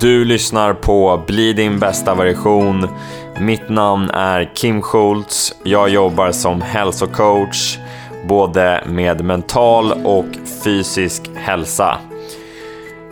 [0.00, 2.88] Du lyssnar på Bli din bästa version.
[3.40, 5.54] Mitt namn är Kim Schultz.
[5.62, 7.78] Jag jobbar som hälsocoach
[8.28, 10.26] både med mental och
[10.64, 11.98] fysisk hälsa.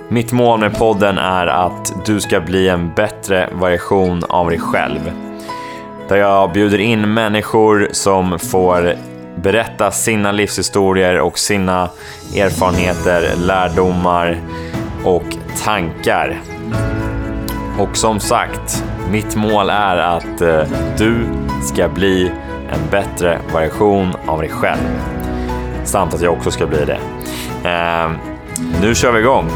[0.09, 5.13] Mitt mål med podden är att du ska bli en bättre version av dig själv.
[6.09, 8.95] Där jag bjuder in människor som får
[9.37, 11.91] berätta sina livshistorier och sina
[12.37, 14.41] erfarenheter, lärdomar
[15.05, 16.41] och tankar.
[17.79, 20.63] Och som sagt, mitt mål är att eh,
[20.99, 21.29] du
[21.63, 22.33] ska bli
[22.71, 25.01] en bättre version av dig själv.
[25.85, 26.99] Samt att jag också ska bli det.
[27.69, 28.11] Eh,
[28.83, 29.49] nu kör vi igång!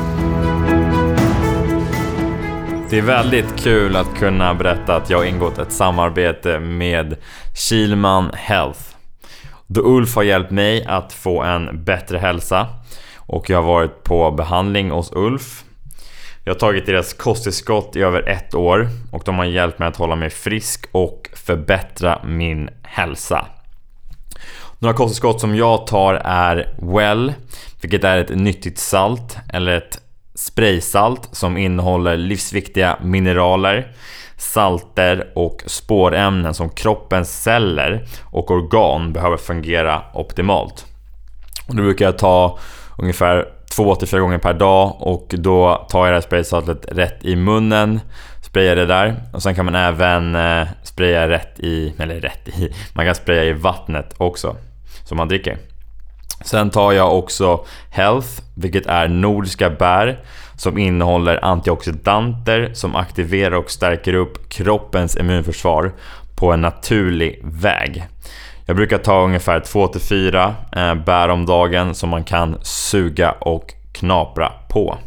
[2.91, 7.17] Det är väldigt kul att kunna berätta att jag har ingått ett samarbete med
[7.55, 8.81] Kilman Health.
[9.67, 12.67] Då Ulf har hjälpt mig att få en bättre hälsa
[13.17, 15.65] och jag har varit på behandling hos Ulf.
[16.45, 19.97] Jag har tagit deras kosttillskott i över ett år och de har hjälpt mig att
[19.97, 23.47] hålla mig frisk och förbättra min hälsa.
[24.79, 27.33] Några kosttillskott som jag tar är Well,
[27.81, 30.01] vilket är ett nyttigt salt eller ett
[30.35, 33.93] spraysalt som innehåller livsviktiga mineraler,
[34.37, 40.87] salter och spårämnen som kroppens celler och organ behöver fungera optimalt.
[41.69, 42.59] Och då brukar jag ta
[42.99, 48.01] ungefär 2-4 gånger per dag och då tar jag det här spraysaltet rätt i munnen
[48.51, 52.75] sprayar det där och sen kan man även eh, spraya rätt i, eller rätt i,
[52.95, 54.57] man kan spraya i vattnet också
[55.05, 55.59] som man dricker.
[56.45, 60.21] Sen tar jag också Health, vilket är nordiska bär
[60.57, 65.93] som innehåller antioxidanter som aktiverar och stärker upp kroppens immunförsvar
[66.37, 68.07] på en naturlig väg.
[68.71, 74.53] Jag brukar ta ungefär 2-4 eh, bär om dagen som man kan suga och knapra
[74.69, 74.99] på.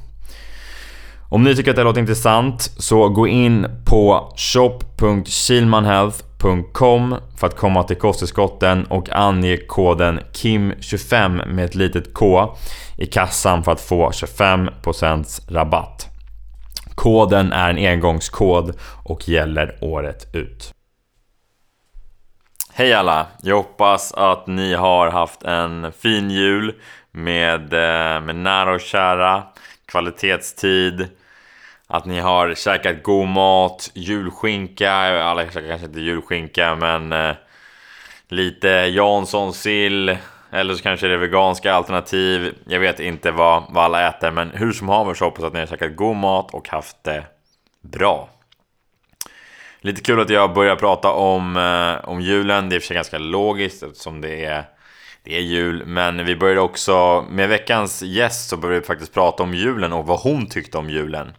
[1.30, 7.84] Om ni tycker att det låter intressant så gå in på shop.kilmanhealth.com för att komma
[7.84, 12.56] till kosttillskotten och ange koden KIM25 med ett litet K
[12.98, 16.08] i kassan för att få 25% rabatt.
[16.96, 20.74] Koden är en engångskod och gäller året ut.
[22.76, 23.28] Hej alla!
[23.42, 26.74] Jag hoppas att ni har haft en fin jul
[27.12, 29.44] med, eh, med nära och kära,
[29.86, 31.08] kvalitetstid,
[31.88, 34.92] att ni har käkat god mat, julskinka,
[35.24, 37.36] alla käkar kanske inte julskinka men eh,
[38.28, 40.18] lite Jansson sill
[40.52, 42.54] eller så kanske det är veganska alternativ.
[42.68, 45.54] Jag vet inte vad, vad alla äter men hur som haver så hoppas jag att
[45.54, 47.24] ni har käkat god mat och haft det
[47.82, 48.30] bra.
[49.86, 52.70] Lite kul att jag börjar prata om, eh, om julen.
[52.70, 54.64] Det är i och för sig ganska logiskt eftersom det är,
[55.24, 55.86] det är jul.
[55.86, 60.08] Men vi började också, med veckans gäst så började vi faktiskt prata om julen och
[60.08, 61.34] vad hon tyckte om julen.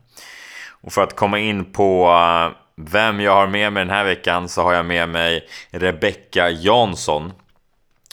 [0.71, 4.49] Och för att komma in på eh, vem jag har med mig den här veckan
[4.49, 7.33] så har jag med mig Rebecka Jansson.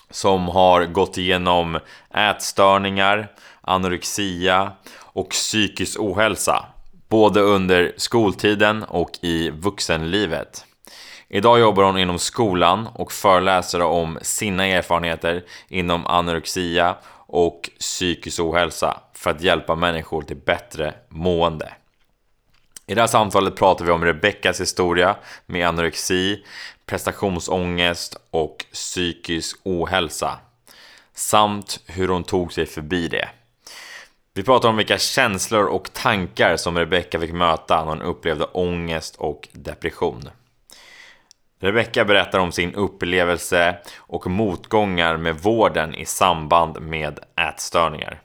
[0.09, 1.79] Som har gått igenom
[2.13, 3.27] ätstörningar,
[3.61, 4.71] anorexia
[5.13, 6.65] och psykisk ohälsa
[7.11, 10.65] både under skoltiden och i vuxenlivet.
[11.27, 16.95] Idag jobbar hon inom skolan och föreläser om sina erfarenheter inom anorexia
[17.27, 21.73] och psykisk ohälsa för att hjälpa människor till bättre mående.
[22.87, 26.45] I det här samtalet pratar vi om Rebeckas historia med anorexi,
[26.85, 30.39] prestationsångest och psykisk ohälsa
[31.13, 33.29] samt hur hon tog sig förbi det.
[34.33, 39.15] Vi pratar om vilka känslor och tankar som Rebecca fick möta när hon upplevde ångest
[39.15, 40.29] och depression.
[41.59, 47.19] Rebecca berättar om sin upplevelse och motgångar med vården i samband med
[47.49, 48.21] ätstörningar.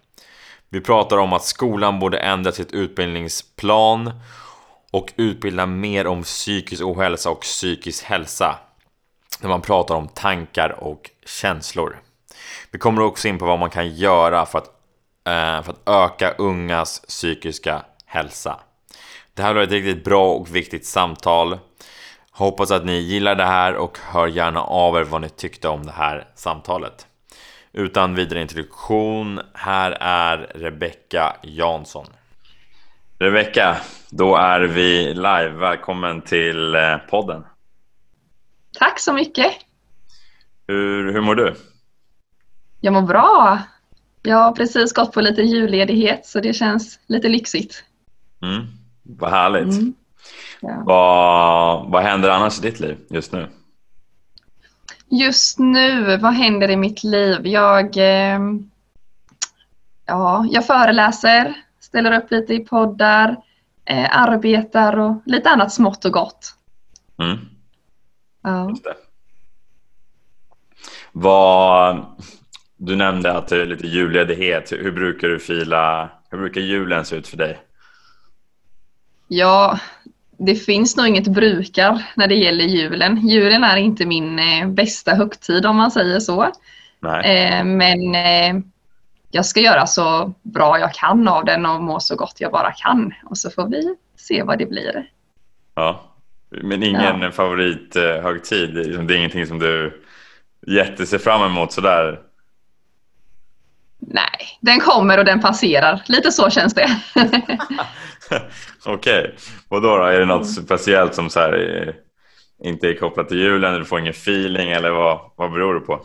[0.68, 4.20] Vi pratar om att skolan borde ändra sitt utbildningsplan
[4.90, 8.58] och utbilda mer om psykisk ohälsa och psykisk hälsa.
[9.40, 12.00] När man pratar om tankar och känslor.
[12.70, 14.75] Vi kommer också in på vad man kan göra för att
[15.62, 18.60] för att öka ungas psykiska hälsa.
[19.34, 21.58] Det här var ett riktigt bra och viktigt samtal.
[22.30, 25.86] Hoppas att ni gillar det här och hör gärna av er vad ni tyckte om
[25.86, 27.06] det här samtalet.
[27.72, 32.06] Utan vidare introduktion, här är Rebecka Jansson.
[33.18, 33.76] Rebecka,
[34.10, 35.48] då är vi live.
[35.48, 37.44] Välkommen till eh, podden.
[38.78, 39.52] Tack så mycket.
[40.66, 41.54] Hur, hur mår du?
[42.80, 43.58] Jag mår bra.
[44.26, 47.84] Jag har precis gått på lite julledighet så det känns lite lyxigt.
[48.42, 48.66] Mm,
[49.02, 49.74] vad härligt.
[49.74, 49.94] Mm.
[50.60, 50.82] Ja.
[50.86, 53.48] Vad, vad händer annars i ditt liv just nu?
[55.08, 57.46] Just nu, vad händer i mitt liv?
[57.46, 58.40] Jag, eh,
[60.06, 63.36] ja, jag föreläser, ställer upp lite i poddar,
[63.84, 66.54] eh, arbetar och lite annat smått och gott.
[67.18, 67.38] Mm.
[68.42, 68.74] Ja.
[71.12, 72.04] Vad,
[72.76, 74.72] du nämnde att det är lite julledighet.
[74.72, 76.10] Hur brukar du fila?
[76.30, 77.62] Hur brukar julen se ut för dig?
[79.28, 79.78] ja,
[80.38, 83.28] det finns nog inget brukar när det gäller julen.
[83.28, 86.52] Julen är inte min eh, bästa högtid om man säger så.
[87.00, 87.36] Nej.
[87.36, 88.62] Eh, men eh,
[89.30, 92.72] jag ska göra så bra jag kan av den och må så gott jag bara
[92.72, 93.14] kan.
[93.24, 95.06] Och så får vi se vad det blir.
[95.74, 96.12] Ja.
[96.50, 98.74] Men ingen favorithögtid?
[98.74, 100.02] Det är ingenting som du
[100.66, 102.20] jätte ser fram emot sådär?
[104.08, 106.02] Nej, den kommer och den passerar.
[106.06, 106.88] Lite så känns det.
[108.86, 109.20] Okej.
[109.20, 109.30] Okay.
[109.68, 110.04] Och då, då?
[110.04, 111.94] Är det något speciellt som så här,
[112.62, 113.70] inte är kopplat till julen?
[113.70, 114.70] Eller du får ingen feeling?
[114.70, 116.00] Eller vad, vad beror det på?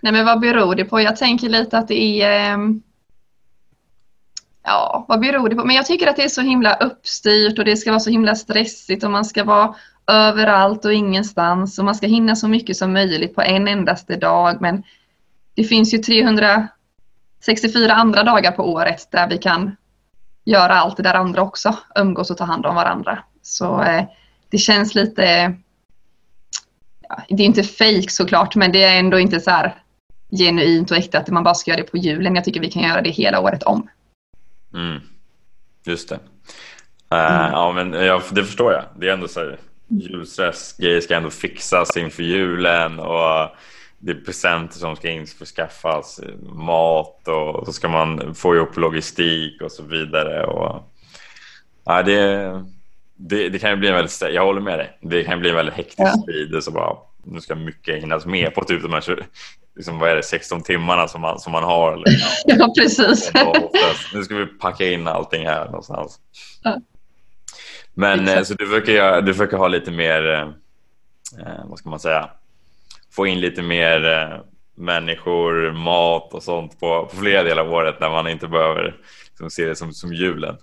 [0.00, 1.00] Nej, men vad beror det på?
[1.00, 2.52] Jag tänker lite att det är...
[2.52, 2.82] ehm,
[4.62, 5.64] Ja, vad beror det på?
[5.64, 8.34] Men jag tycker att det är så himla uppstyrt och det ska vara så himla
[8.34, 9.74] stressigt och man ska vara
[10.06, 14.60] överallt och ingenstans och man ska hinna så mycket som möjligt på en endaste dag.
[14.60, 14.82] Men
[15.58, 19.76] det finns ju 364 andra dagar på året där vi kan
[20.44, 23.18] göra allt det där andra också, umgås och ta hand om varandra.
[23.42, 24.04] Så eh,
[24.50, 25.54] det känns lite,
[27.08, 29.74] ja, det är inte fake såklart, men det är ändå inte så här
[30.38, 32.34] genuint och äkta att man bara ska göra det på julen.
[32.34, 33.88] Jag tycker vi kan göra det hela året om.
[34.74, 35.00] Mm.
[35.86, 36.18] Just det.
[37.14, 37.52] Uh, mm.
[37.52, 38.84] Ja, men ja, det förstår jag.
[38.98, 39.58] Det är ändå så här,
[39.88, 43.50] julstress, grejer ska ändå fixas inför julen och
[43.98, 49.72] det är presenter som ska införskaffas, mat och så ska man få ihop logistik och
[49.72, 50.46] så vidare.
[50.46, 50.82] Och,
[51.84, 52.50] ja, det,
[53.16, 55.56] det, det kan ju bli en väldigt, jag håller med dig, det kan bli en
[55.56, 56.50] väldigt hektisk tid.
[56.52, 56.60] Ja.
[56.60, 59.26] Så bara, nu ska mycket hinnas med på typ de här
[59.76, 61.92] liksom, vad är det, 16 timmarna som man, som man har.
[61.92, 62.04] Eller,
[62.44, 63.32] ja, precis.
[64.14, 66.18] nu ska vi packa in allting här någonstans.
[66.62, 66.80] Ja.
[67.94, 68.46] Men Exakt.
[68.46, 70.32] så du försöker, du försöker ha lite mer,
[71.40, 72.30] eh, vad ska man säga,
[73.10, 74.40] få in lite mer eh,
[74.76, 78.96] människor, mat och sånt på, på flera delar av året när man inte behöver
[79.28, 80.56] liksom, se det som, som julen?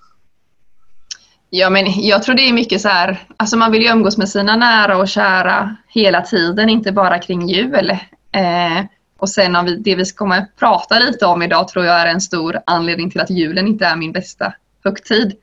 [1.50, 4.30] Ja, men jag tror det är mycket så här, alltså man vill ju umgås med
[4.30, 7.90] sina nära och kära hela tiden, inte bara kring jul.
[8.32, 8.86] Eh,
[9.18, 12.06] och sen om vi, det vi kommer att prata lite om idag tror jag är
[12.06, 14.54] en stor anledning till att julen inte är min bästa
[14.84, 15.34] högtid.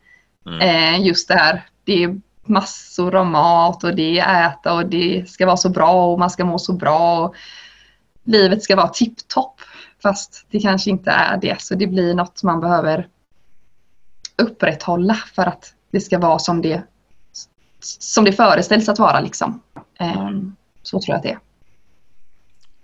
[0.46, 0.60] Mm.
[0.60, 5.29] Eh, just det här, det är massor av mat och det är äta och det
[5.29, 7.25] ska vara så bra och man ska må så bra.
[7.25, 7.35] Och
[8.25, 9.61] livet ska vara tipptopp
[10.03, 11.61] fast det kanske inte är det.
[11.61, 13.09] Så det blir något man behöver
[14.39, 16.83] upprätthålla för att det ska vara som det,
[17.81, 19.21] som det föreställs att vara.
[19.21, 19.61] Liksom.
[19.99, 21.38] Ehm, så tror jag att det är.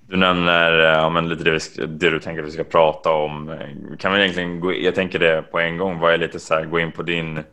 [0.00, 3.12] Du nämner eh, ja, men lite det, vi, det, du tänker att vi ska prata
[3.12, 3.58] om.
[3.98, 5.98] Kan vi egentligen gå, jag tänker det på en gång.
[5.98, 7.44] Vad är lite så här, gå in på din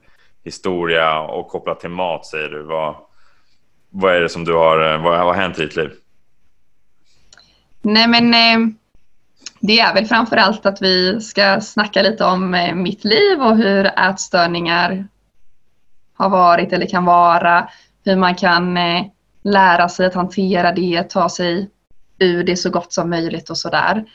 [0.46, 2.64] historia och kopplat till mat säger du.
[2.64, 2.96] Vad,
[3.90, 5.92] vad är det som du har, eh, vad har hänt i ditt liv?
[7.82, 8.76] Nej men eh,
[9.60, 13.58] det är väl framför allt att vi ska snacka lite om eh, mitt liv och
[13.58, 15.08] hur ätstörningar
[16.14, 17.70] har varit eller kan vara.
[18.04, 18.78] Hur man kan
[19.44, 21.70] lära sig att hantera det, ta sig
[22.20, 24.06] ur det så gott som möjligt och sådär.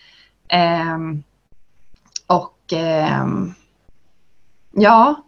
[0.49, 1.23] Ehm,
[2.27, 3.55] och ehm,
[4.73, 5.25] ja,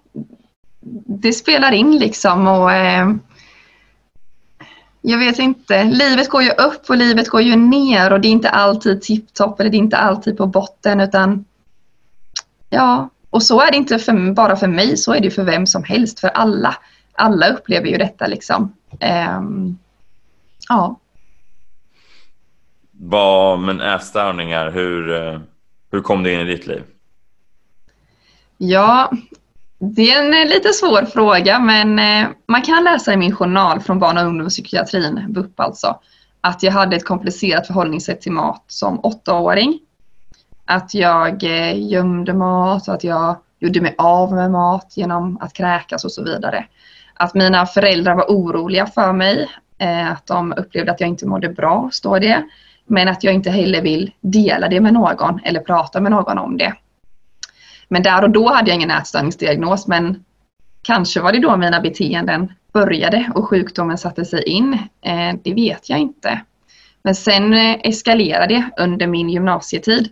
[1.07, 3.09] det spelar in liksom och eh,
[5.01, 8.33] jag vet inte, livet går ju upp och livet går ju ner och det är
[8.33, 11.45] inte alltid tipptopp eller det är inte alltid på botten utan
[12.71, 15.67] ja, och så är det inte för, bara för mig, så är det för vem
[15.67, 16.77] som helst, för alla.
[17.13, 18.75] Alla upplever ju detta liksom.
[19.39, 19.79] Um,
[20.69, 21.01] ja.
[22.91, 25.41] Vad, men ätstörningar, hur, eh,
[25.91, 26.83] hur kom det in i ditt liv?
[28.57, 29.13] Ja,
[29.85, 33.81] det är en eh, lite svår fråga men eh, man kan läsa i min journal
[33.81, 35.99] från barn och ungdomspsykiatrin, BUP alltså,
[36.41, 39.81] att jag hade ett komplicerat förhållningssätt till mat som åttaåring.
[40.65, 46.05] Att jag eh, gömde mat, att jag gjorde mig av med mat genom att kräkas
[46.05, 46.65] och så vidare.
[47.15, 49.49] Att mina föräldrar var oroliga för mig,
[50.11, 52.45] att de upplevde att jag inte mådde bra, står det.
[52.87, 56.57] Men att jag inte heller vill dela det med någon eller prata med någon om
[56.57, 56.75] det.
[57.93, 60.25] Men där och då hade jag ingen ätstörningsdiagnos men
[60.83, 64.73] kanske var det då mina beteenden började och sjukdomen satte sig in.
[65.01, 66.41] Eh, det vet jag inte.
[67.03, 70.09] Men sen eh, eskalerade det under min gymnasietid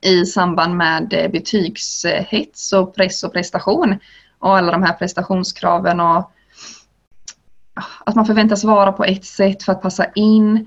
[0.00, 3.98] i samband med eh, betygshets och press och prestation
[4.38, 6.16] och alla de här prestationskraven och
[7.74, 10.66] ah, att man förväntas vara på ett sätt för att passa in.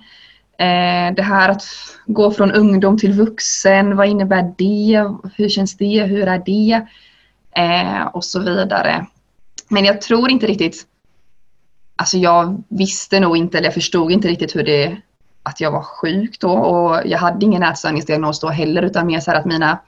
[0.59, 1.63] Eh, det här att
[2.05, 5.13] gå från ungdom till vuxen, vad innebär det?
[5.35, 6.03] Hur känns det?
[6.03, 6.87] Hur är det?
[7.61, 9.05] Eh, och så vidare.
[9.67, 10.85] Men jag tror inte riktigt,
[11.95, 14.97] alltså jag visste nog inte, eller jag förstod inte riktigt hur det,
[15.43, 19.31] att jag var sjuk då och jag hade ingen ätstörningsdiagnos då heller utan mer så
[19.31, 19.79] här att mina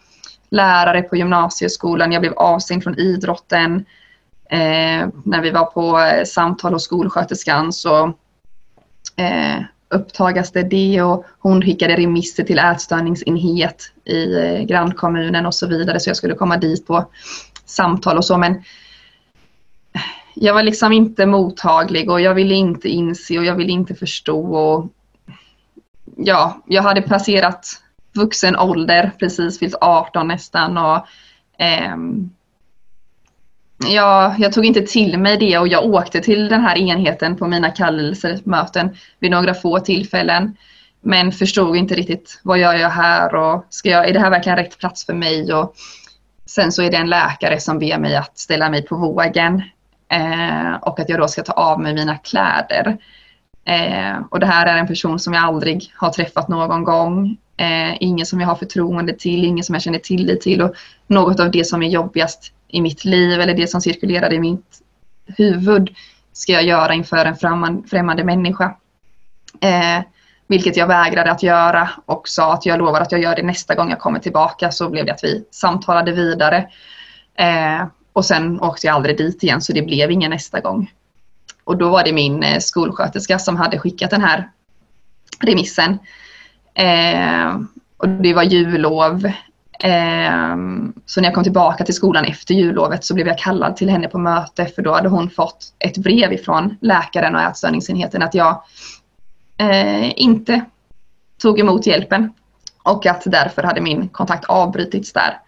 [0.50, 3.86] lärare på gymnasieskolan, jag blev avstängd från idrotten.
[4.50, 8.14] Eh, när vi var på eh, samtal hos skolsköterskan så
[9.16, 15.68] eh, upptagas det det och hon skickade remisser till ätstörningsenhet i eh, grannkommunen och så
[15.68, 16.00] vidare.
[16.00, 17.10] Så jag skulle komma dit på
[17.66, 18.38] samtal och så.
[18.38, 18.64] Men
[20.34, 24.56] jag var liksom inte mottaglig och jag ville inte inse och jag ville inte förstå.
[24.56, 24.90] Och
[26.18, 27.68] ja, jag hade passerat
[28.16, 30.78] vuxen ålder, precis fyllt 18 nästan.
[30.78, 31.06] Och
[31.58, 32.30] ehm,
[33.88, 37.48] Ja, jag tog inte till mig det och jag åkte till den här enheten på
[37.48, 40.58] mina kallelsemöten vid några få tillfällen.
[41.02, 44.58] Men förstod inte riktigt vad gör jag här och ska jag, är det här verkligen
[44.58, 45.54] rätt plats för mig?
[45.54, 45.76] Och
[46.46, 49.64] sen så är det en läkare som ber mig att ställa mig på vågen
[50.12, 52.98] eh, och att jag då ska ta av mig mina kläder.
[53.66, 57.38] Eh, och det här är en person som jag aldrig har träffat någon gång.
[57.58, 60.76] Eh, ingen som jag har förtroende till, ingen som jag känner tillit till och
[61.08, 64.82] något av det som är jobbigast i mitt liv eller det som cirkulerar i mitt
[65.26, 65.90] huvud
[66.34, 67.36] ska jag göra inför en
[67.86, 68.76] främmande, människa.
[69.62, 70.02] Eh,
[70.48, 73.76] vilket jag vägrade att göra och sa att jag lovar att jag gör det nästa
[73.76, 74.72] gång jag kommer tillbaka.
[74.72, 76.70] Så blev det att vi samtalade vidare.
[77.36, 80.92] Eh, och sen åkte jag aldrig dit igen så det blev ingen nästa gång.
[81.64, 84.50] Och då var det min eh, skolsköterska som hade skickat den här
[85.40, 86.00] remissen.
[86.74, 87.60] Eh,
[87.98, 89.32] och det var jullov
[89.84, 93.90] Ehm, så när jag kom tillbaka till skolan efter jullovet så blev jag kallad till
[93.90, 98.34] henne på möte för då hade hon fått ett brev ifrån läkaren och ätstörningsenheten att
[98.34, 98.64] jag
[99.58, 100.66] eh, inte
[101.42, 102.34] tog emot hjälpen
[102.84, 105.40] och att därför hade min kontakt avbrutits där.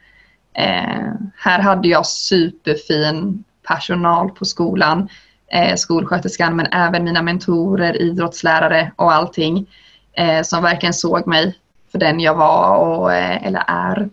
[0.54, 5.10] Eh, här hade jag superfin personal på skolan,
[5.54, 9.68] eh, skolsköterskan men även mina mentorer, idrottslärare och allting
[10.14, 11.58] eh, som verkligen såg mig
[11.92, 14.10] för den jag var och, eh, eller är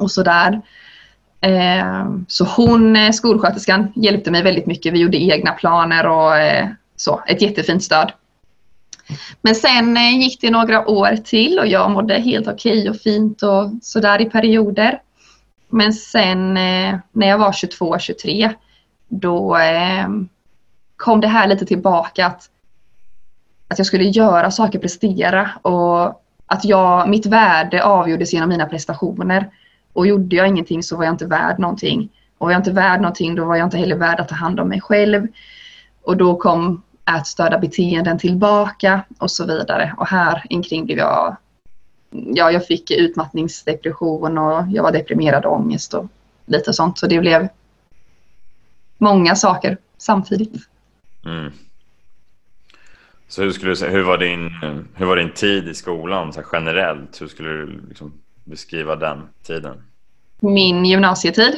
[0.00, 0.60] och sådär.
[1.40, 4.92] Eh, så hon, eh, skolsköterskan, hjälpte mig väldigt mycket.
[4.92, 7.22] Vi gjorde egna planer och eh, så.
[7.26, 8.12] Ett jättefint stöd.
[9.42, 13.42] Men sen gick det några år till och jag mådde helt okej okay och fint
[13.42, 15.00] och sådär i perioder.
[15.68, 18.54] Men sen när jag var 22-23
[19.08, 19.58] då
[20.96, 22.42] kom det här lite tillbaka att,
[23.68, 29.50] att jag skulle göra saker, prestera och att jag, mitt värde avgjordes genom mina prestationer.
[29.92, 32.08] Och gjorde jag ingenting så var jag inte värd någonting.
[32.38, 34.60] Och var jag inte värd någonting då var jag inte heller värd att ta hand
[34.60, 35.26] om mig själv.
[36.02, 36.82] Och då kom
[37.16, 39.94] ätstörda beteenden tillbaka och så vidare.
[39.96, 41.36] Och här inkring blev jag,
[42.10, 46.06] ja jag fick utmattningsdepression och jag var deprimerad och ångest och
[46.46, 46.98] lite sånt.
[46.98, 47.48] Så det blev
[48.98, 50.54] många saker samtidigt.
[51.24, 51.52] Mm.
[53.28, 54.50] Så hur skulle du säga, hur var din,
[54.94, 57.20] hur var din tid i skolan så generellt?
[57.20, 58.12] Hur skulle du liksom
[58.48, 59.82] beskriva den tiden?
[60.40, 61.56] Min gymnasietid?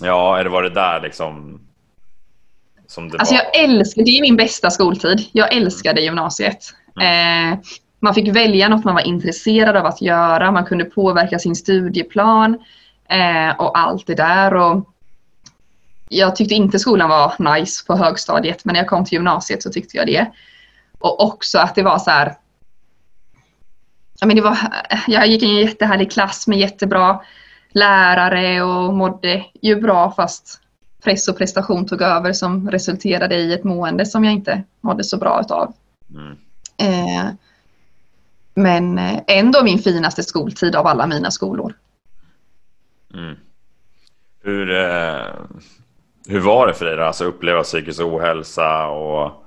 [0.00, 1.60] Ja, eller var det där liksom
[2.86, 3.42] som det alltså var?
[3.42, 5.28] jag älskar, det är min bästa skoltid.
[5.32, 6.74] Jag älskade gymnasiet.
[7.00, 7.52] Mm.
[7.52, 7.58] Eh,
[8.00, 10.52] man fick välja något man var intresserad av att göra.
[10.52, 12.58] Man kunde påverka sin studieplan
[13.08, 14.54] eh, och allt det där.
[14.54, 14.88] Och
[16.08, 19.70] jag tyckte inte skolan var nice på högstadiet men när jag kom till gymnasiet så
[19.70, 20.26] tyckte jag det.
[20.98, 22.34] Och också att det var så här
[24.22, 24.58] ja, men det var,
[25.06, 27.20] jag gick i en jättehärlig klass med jättebra
[27.72, 30.60] lärare och mådde ju bra fast
[31.04, 35.16] press och prestation tog över som resulterade i ett mående som jag inte mådde så
[35.16, 35.72] bra utav.
[36.14, 36.36] Mm.
[36.76, 37.30] Eh,
[38.54, 41.74] men ändå min finaste skoltid av alla mina skolor.
[43.14, 43.36] Mm.
[44.42, 45.34] Hur, eh,
[46.28, 47.02] hur var det för dig då?
[47.02, 49.44] Alltså uppleva psykisk ohälsa och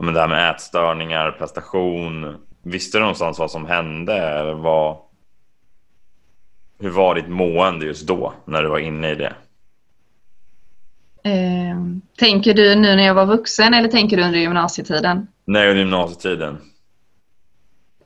[0.00, 2.36] men det här med ätstörningar, prestation.
[2.62, 4.14] Visste du någonstans vad som hände?
[4.14, 4.96] Eller vad,
[6.78, 9.34] hur var ditt mående just då, när du var inne i det?
[11.22, 11.76] Eh,
[12.18, 15.26] tänker du nu när jag var vuxen eller tänker du under gymnasietiden?
[15.44, 16.58] Nej, under gymnasietiden.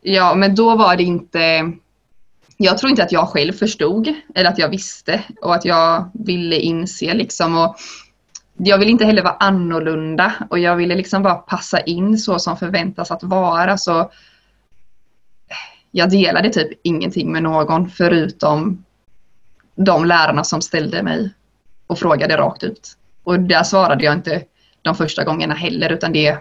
[0.01, 1.73] Ja, men då var det inte...
[2.57, 6.57] Jag tror inte att jag själv förstod eller att jag visste och att jag ville
[6.57, 7.59] inse liksom.
[7.59, 7.77] Och
[8.57, 12.57] jag vill inte heller vara annorlunda och jag ville liksom bara passa in så som
[12.57, 13.79] förväntas att vara.
[13.79, 14.11] Så
[15.97, 18.85] jag delade typ ingenting med någon förutom
[19.75, 21.31] de lärarna som ställde mig
[21.87, 22.97] och frågade rakt ut.
[23.25, 24.43] Och där svarade jag inte
[24.83, 26.39] de första gångerna heller utan det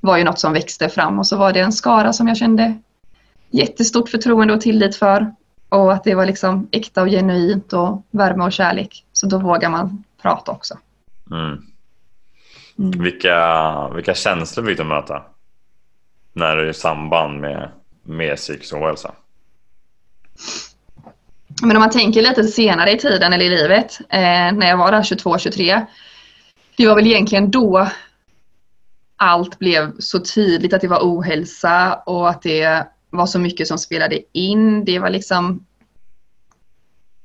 [0.00, 2.78] var ju något som växte fram och så var det en skara som jag kände
[3.50, 5.34] jättestort förtroende och tillit för
[5.68, 9.04] och att det var liksom äkta och genuint och värme och kärlek.
[9.12, 10.78] Så då vågar man prata också.
[11.30, 11.62] Mm.
[12.78, 13.02] Mm.
[13.02, 15.22] Vilka, vilka känslor fick du möta
[16.32, 17.70] när du är i samband med,
[18.04, 19.14] med psykisk ohälsa?
[21.62, 24.92] Men om man tänker lite senare i tiden eller i livet, eh, när jag var
[24.92, 25.86] där 22-23.
[26.76, 27.88] Det var väl egentligen då
[29.16, 33.78] allt blev så tydligt att det var ohälsa och att det var så mycket som
[33.78, 34.84] spelade in.
[34.84, 35.66] Det var liksom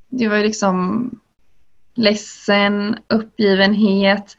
[0.09, 1.09] det var liksom
[1.95, 4.38] ledsen, uppgivenhet,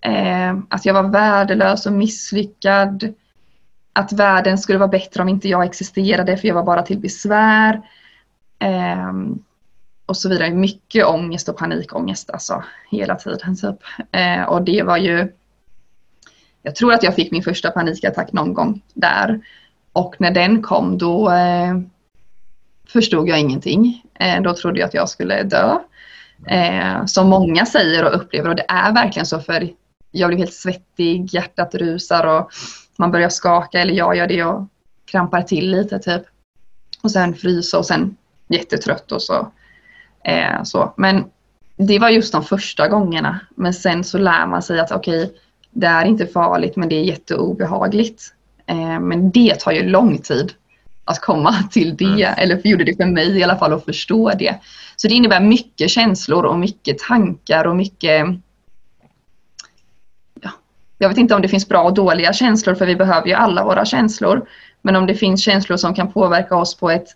[0.00, 3.14] eh, att jag var värdelös och misslyckad.
[3.96, 7.82] Att världen skulle vara bättre om inte jag existerade för jag var bara till besvär.
[8.58, 9.12] Eh,
[10.06, 10.50] och så vidare.
[10.50, 13.56] Mycket ångest och panikångest alltså hela tiden.
[13.56, 13.76] Typ.
[14.12, 15.32] Eh, och det var ju
[16.62, 19.40] jag tror att jag fick min första panikattack någon gång där.
[19.92, 21.76] Och när den kom då eh,
[22.88, 24.02] förstod jag ingenting.
[24.20, 25.78] Eh, då trodde jag att jag skulle dö.
[26.46, 29.68] Eh, som många säger och upplever och det är verkligen så för
[30.10, 32.50] jag blev helt svettig, hjärtat rusar och
[32.98, 34.68] man börjar skaka eller jag gör det och
[35.04, 36.22] krampar till lite typ.
[37.02, 38.16] Och sen frysa och sen
[38.48, 39.52] jättetrött och så.
[40.24, 40.94] Eh, så.
[40.96, 41.24] Men
[41.76, 43.40] det var just de första gångerna.
[43.54, 45.36] Men sen så lär man sig att okej, okay,
[45.70, 48.22] det är inte farligt men det är jätteobehagligt.
[48.66, 50.52] Eh, men det tar ju lång tid
[51.04, 52.34] att komma till det, mm.
[52.36, 54.54] eller gjorde det för mig i alla fall att förstå det.
[54.96, 58.26] Så det innebär mycket känslor och mycket tankar och mycket
[60.98, 63.64] jag vet inte om det finns bra och dåliga känslor för vi behöver ju alla
[63.64, 64.48] våra känslor.
[64.82, 67.08] Men om det finns känslor som kan påverka oss på ett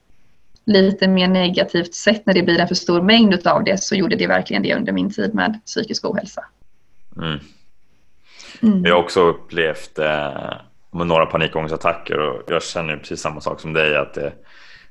[0.67, 4.17] lite mer negativt sätt när det blir en för stor mängd av det så gjorde
[4.17, 6.45] det verkligen det under min tid med psykisk ohälsa.
[7.17, 7.39] Mm.
[8.63, 8.85] Mm.
[8.85, 10.53] Jag har också upplevt eh,
[10.91, 14.33] några panikångestattacker och jag känner precis samma sak som dig att det,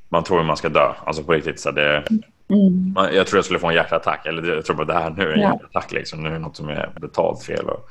[0.09, 0.93] man tror att man ska dö.
[1.05, 1.59] Alltså på riktigt.
[1.59, 2.03] Så det,
[2.49, 2.93] mm.
[2.95, 5.23] man, jag tror jag skulle få en hjärtattack eller jag tror bara det här nu
[5.23, 5.49] är en ja.
[5.53, 6.23] hjärtattack liksom.
[6.23, 7.89] Nu är det något som är betalt fel och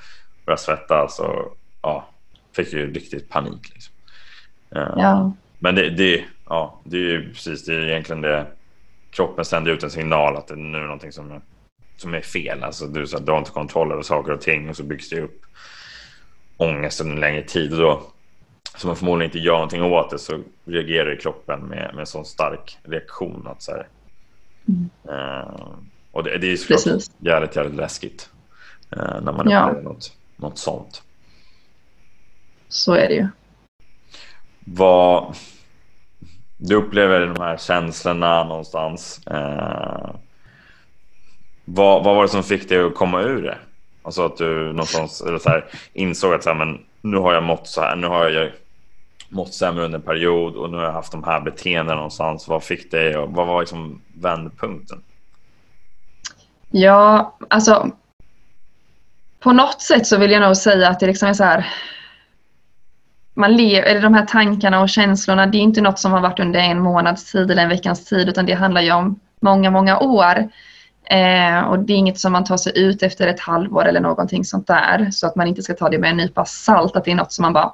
[0.49, 2.09] börjar svettas och ja,
[2.53, 3.71] fick ju riktigt panik.
[3.75, 3.95] Liksom.
[4.77, 5.33] Uh, ja.
[5.59, 8.47] Men det, det, ja, det är ju precis, det är egentligen det
[9.11, 11.41] kroppen sänder ut en signal att det nu är någonting som är,
[11.97, 12.63] som är fel.
[12.63, 15.21] Alltså du, så, du har inte kontroll över saker och ting och så byggs det
[15.21, 15.43] upp
[16.57, 17.73] ångest under en längre tid.
[17.73, 18.03] Och då,
[18.77, 22.25] så man förmodligen inte gör någonting åt det så reagerar kroppen med, med en sån
[22.25, 23.47] stark reaktion.
[23.47, 23.89] Att så här,
[24.69, 24.91] mm.
[25.19, 25.69] uh,
[26.13, 28.31] och det, det är såklart jävligt, jävligt läskigt
[28.97, 29.63] uh, när man ja.
[29.63, 31.03] upplever något, något sånt.
[32.69, 33.29] Så är det ju.
[34.65, 35.37] Vad,
[36.57, 39.21] du upplever de här känslorna någonstans.
[39.31, 40.11] Uh,
[41.65, 43.59] vad, vad var det som fick dig att komma ur det?
[44.03, 47.43] Alltså att du någonstans eller så här, insåg att så här, men nu har jag
[47.43, 48.53] mått så här, nu har jag
[49.29, 52.49] mått sämre under en period och nu har jag haft de här beteendena någonstans.
[52.49, 55.03] Vad fick dig vad var liksom vändpunkten?
[56.71, 57.91] Ja, alltså
[59.41, 61.67] på något sätt så vill jag nog säga att det liksom är så här
[63.39, 66.41] man lever, eller de här tankarna och känslorna, det är inte något som har varit
[66.41, 69.99] under en månads tid eller en veckas tid utan det handlar ju om många, många
[69.99, 70.49] år.
[71.11, 74.45] Eh, och det är inget som man tar sig ut efter ett halvår eller någonting
[74.45, 75.11] sånt där.
[75.11, 76.97] Så att man inte ska ta det med en nypa salt.
[76.97, 77.73] Att det är något som man bara,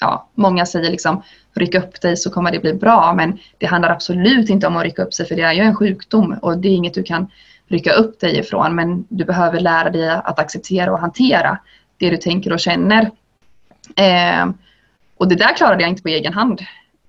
[0.00, 1.22] ja, många säger liksom
[1.54, 3.14] ryck upp dig så kommer det bli bra.
[3.16, 5.76] Men det handlar absolut inte om att rycka upp sig för det är ju en
[5.76, 7.30] sjukdom och det är inget du kan
[7.70, 8.74] rycka upp dig ifrån.
[8.74, 11.58] Men du behöver lära dig att acceptera och hantera
[11.96, 13.10] det du tänker och känner.
[13.96, 14.50] Eh,
[15.16, 16.60] och det där klarade jag inte på egen hand.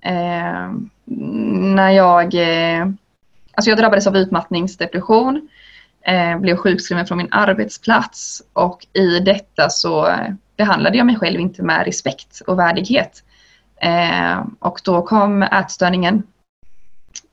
[0.02, 0.72] Eh,
[1.06, 2.88] när jag eh,
[3.54, 5.50] Alltså jag drabbades av utmattningsdepression,
[6.02, 10.16] eh, blev sjukskriven från min arbetsplats och i detta så
[10.58, 13.24] behandlade jag mig själv inte med respekt och värdighet.
[13.82, 16.24] Eh, och då kom ätstörningen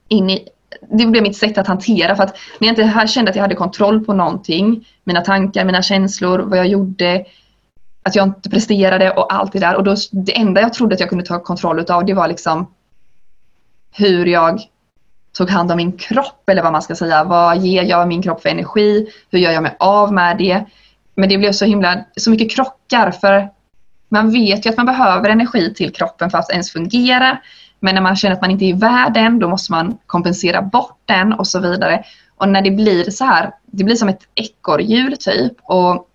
[0.08, 0.48] in i
[0.90, 3.54] det blev mitt sätt att hantera för att när jag inte kände att jag hade
[3.54, 7.24] kontroll på någonting, mina tankar, mina känslor, vad jag gjorde,
[8.02, 9.76] att jag inte presterade och allt det där.
[9.76, 12.74] Och då, det enda jag trodde att jag kunde ta kontroll utav det var liksom
[13.96, 14.60] hur jag
[15.36, 17.24] tog hand om min kropp eller vad man ska säga.
[17.24, 19.06] Vad ger jag min kropp för energi?
[19.30, 20.64] Hur gör jag mig av med det?
[21.14, 23.48] Men det blev så himla, så mycket krockar för
[24.08, 27.38] man vet ju att man behöver energi till kroppen för att ens fungera.
[27.80, 31.00] Men när man känner att man inte är värd den, då måste man kompensera bort
[31.04, 32.04] den och så vidare.
[32.36, 35.52] Och när det blir så här, det blir som ett ekorrhjul typ.
[35.62, 36.08] Och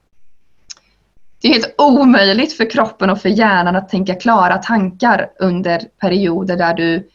[1.42, 6.58] det är helt omöjligt för kroppen och för hjärnan att tänka klara tankar under perioder
[6.58, 7.10] där du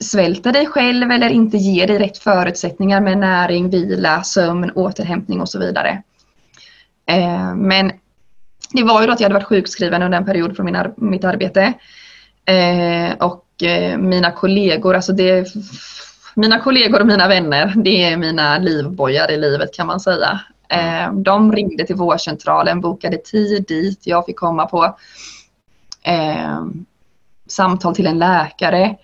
[0.00, 5.48] svälter dig själv eller inte ger dig rätt förutsättningar med näring, vila, sömn, återhämtning och
[5.48, 6.02] så vidare.
[7.06, 7.92] Eh, men
[8.72, 11.24] det var ju då att jag hade varit sjukskriven under en period från min mitt
[11.24, 11.72] arbete.
[12.48, 15.46] Eh, och eh, mina kollegor, alltså det
[16.34, 20.40] mina kollegor och mina vänner, det är mina livbojar i livet kan man säga.
[20.68, 24.96] Eh, de ringde till vårdcentralen, bokade tid dit, jag fick komma på
[26.02, 26.64] eh,
[27.46, 28.96] samtal till en läkare.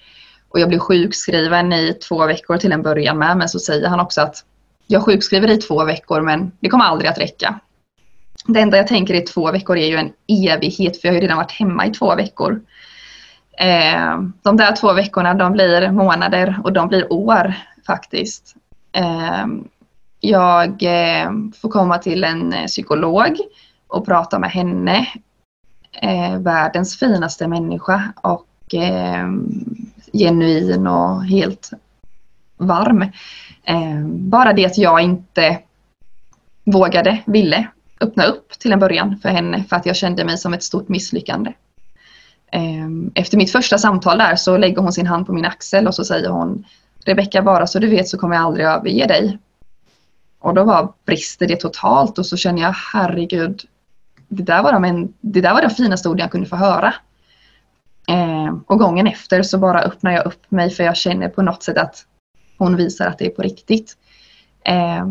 [0.49, 4.01] Och jag blev sjukskriven i två veckor till en början med, men så säger han
[4.01, 4.45] också att
[4.87, 7.61] jag sjukskriver i två veckor men det kommer aldrig att räcka.
[8.47, 11.23] Det enda jag tänker i två veckor är ju en evighet för jag har ju
[11.23, 12.61] redan varit hemma i två veckor.
[13.59, 17.55] Eh, de där två veckorna de blir månader och de blir år
[17.87, 18.57] faktiskt.
[18.93, 19.47] Eh,
[20.21, 23.39] jag eh, får komma till en eh, psykolog
[23.87, 25.07] och prata med henne.
[26.03, 29.29] Eh, världens finaste människa och eh,
[30.13, 31.71] genuin och helt
[32.57, 33.03] varm.
[33.65, 35.59] Eh, bara det att jag inte
[36.65, 37.69] vågade, ville
[38.01, 40.89] öppna upp till en början för henne för att jag kände mig som ett stort
[40.89, 41.53] misslyckande.
[42.55, 45.95] Ehm, efter mitt första samtal där så lägger hon sin hand på min axel och
[45.95, 46.65] så säger hon
[47.05, 49.39] Rebecka, bara så du vet så kommer jag aldrig överge dig.
[50.39, 53.63] Och då var brister det totalt och så känner jag herregud,
[54.29, 56.95] det där var, de det där var de finaste orden jag kunde få höra.
[58.09, 61.63] Eh, och gången efter så bara öppnar jag upp mig för jag känner på något
[61.63, 62.07] sätt att
[62.59, 63.97] hon visar att det är på riktigt.
[64.65, 65.07] Eh,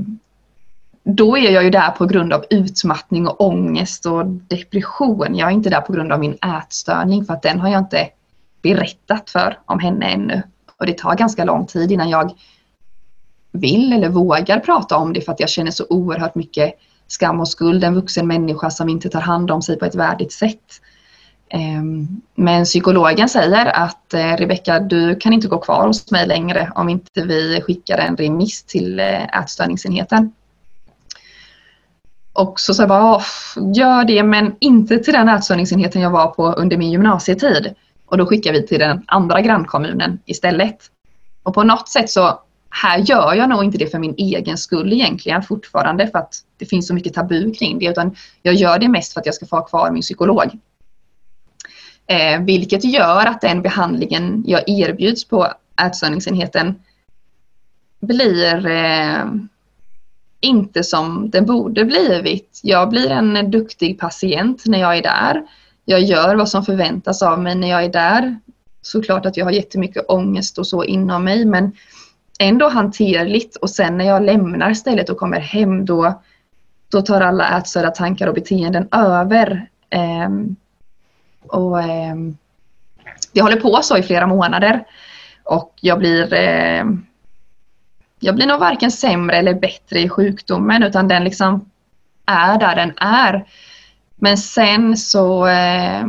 [1.04, 5.36] då är jag ju där på grund av utmattning och ångest och depression.
[5.36, 8.10] Jag är inte där på grund av min ätstörning för att den har jag inte
[8.62, 10.42] berättat för om henne ännu.
[10.80, 12.32] Och det tar ganska lång tid innan jag
[13.52, 16.74] vill eller vågar prata om det för att jag känner så oerhört mycket
[17.08, 17.84] skam och skuld.
[17.84, 20.82] En vuxen människa som inte tar hand om sig på ett värdigt sätt.
[21.50, 26.72] Ehm, men psykologen säger att eh, Rebecka, du kan inte gå kvar hos mig längre
[26.76, 30.32] om inte vi skickar en remiss till eh, ätstörningsenheten.
[32.34, 33.24] Och så sa jag bara, ah,
[33.76, 37.76] gör det men inte till den ätstörningsenheten jag var på under min gymnasietid.
[38.06, 40.78] Och då skickar vi till den andra grannkommunen istället.
[41.44, 44.94] Och på något sätt så, här gör jag nog inte det för min egen skull
[44.94, 48.88] egentligen fortfarande för att det finns så mycket tabu kring det utan jag gör det
[48.88, 50.60] mest för att jag ska få ha kvar min psykolog.
[52.08, 55.48] Eh, vilket gör att den behandlingen jag erbjuds på
[55.82, 56.76] ätstörningsenheten
[58.02, 59.26] blir eh,
[60.44, 62.60] inte som den borde blivit.
[62.64, 65.44] Jag blir en duktig patient när jag är där.
[65.86, 68.40] Jag gör vad som förväntas av mig när jag är där.
[68.82, 71.72] Såklart att jag har jättemycket ångest och så inom mig men
[72.40, 76.22] ändå hanterligt och sen när jag lämnar stället och kommer hem då,
[76.92, 79.70] då tar alla ätstörda tankar och beteenden över.
[80.26, 80.56] Um,
[81.48, 82.38] och um,
[83.34, 84.84] Det håller på så i flera månader
[85.44, 86.34] och jag blir
[86.82, 87.06] um,
[88.24, 91.70] jag blir nog varken sämre eller bättre i sjukdomen utan den liksom
[92.26, 93.46] är där den är.
[94.16, 96.04] Men sen så eh,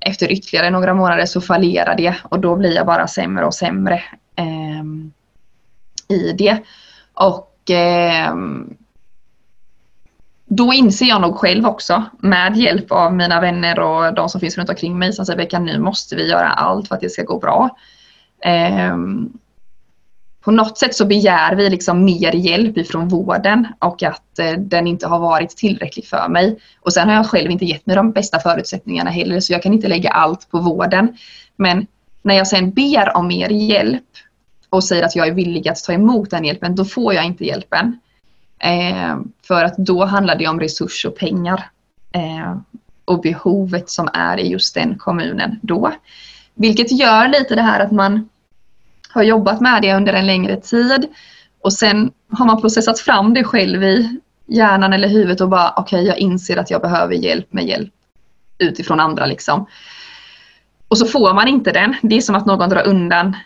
[0.00, 4.02] efter ytterligare några månader så fallerar det och då blir jag bara sämre och sämre
[4.36, 4.84] eh,
[6.16, 6.58] i det.
[7.14, 8.34] Och eh,
[10.46, 14.58] då inser jag nog själv också med hjälp av mina vänner och de som finns
[14.58, 17.22] runt omkring mig som säger att nu måste vi göra allt för att det ska
[17.22, 17.76] gå bra.
[18.92, 19.38] Um,
[20.44, 24.86] på något sätt så begär vi liksom mer hjälp ifrån vården och att eh, den
[24.86, 26.58] inte har varit tillräcklig för mig.
[26.80, 29.72] Och sen har jag själv inte gett mig de bästa förutsättningarna heller så jag kan
[29.72, 31.16] inte lägga allt på vården.
[31.56, 31.86] Men
[32.22, 34.04] när jag sen ber om mer hjälp
[34.70, 37.44] och säger att jag är villig att ta emot den hjälpen, då får jag inte
[37.44, 37.98] hjälpen.
[38.58, 41.64] Eh, för att då handlar det om resurs och pengar.
[42.12, 42.56] Eh,
[43.04, 45.92] och behovet som är i just den kommunen då.
[46.54, 48.28] Vilket gör lite det här att man
[49.14, 51.06] har jobbat med det under en längre tid
[51.62, 55.96] och sen har man processat fram det själv i hjärnan eller huvudet och bara okej,
[55.96, 57.92] okay, jag inser att jag behöver hjälp med hjälp
[58.58, 59.66] utifrån andra liksom.
[60.88, 61.94] Och så får man inte den.
[62.02, 63.36] Det är som att någon drar undan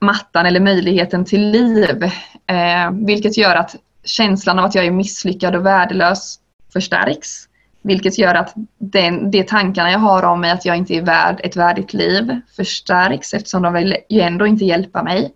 [0.00, 2.02] mattan eller möjligheten till liv.
[2.46, 6.38] Eh, vilket gör att känslan av att jag är misslyckad och värdelös
[6.72, 7.49] förstärks.
[7.82, 11.40] Vilket gör att den, de tankarna jag har om mig att jag inte är värd
[11.44, 15.34] ett värdigt liv förstärks eftersom de vill ju ändå inte hjälpa mig.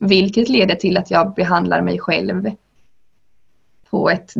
[0.00, 2.50] Vilket leder till att jag behandlar mig själv
[3.90, 4.34] på ett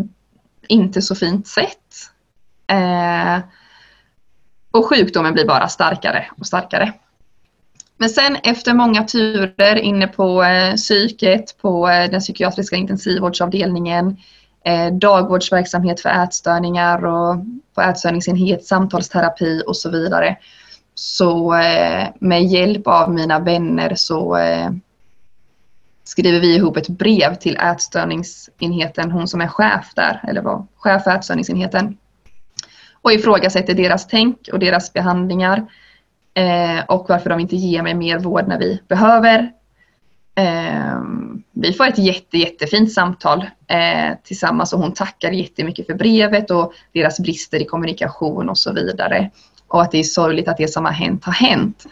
[0.69, 2.11] inte så fint sätt.
[2.67, 3.39] Eh,
[4.71, 6.93] och sjukdomen blir bara starkare och starkare.
[7.97, 14.17] Men sen efter många turer inne på eh, psyket, på eh, den psykiatriska intensivvårdsavdelningen,
[14.69, 17.37] eh, dagvårdsverksamhet för ätstörningar och
[17.75, 20.37] på ätstörningsenhet, samtalsterapi och så vidare.
[20.95, 24.71] Så eh, med hjälp av mina vänner så eh,
[26.05, 31.05] skriver vi ihop ett brev till ätstörningsenheten, hon som är chef där, eller var chef
[31.05, 31.97] för ätstörningsenheten.
[33.03, 35.67] Och ifrågasätter deras tänk och deras behandlingar.
[36.35, 39.53] eh, och varför de inte ger mig mer vård när vi behöver.
[40.39, 41.01] Eh,
[41.53, 46.73] vi får ett jätte, jättefint samtal eh, tillsammans och hon tackar jättemycket för brevet och
[46.93, 49.31] deras brister i kommunikation och så vidare.
[49.69, 51.87] Och att det är sorgligt att det som har hänt har hänt.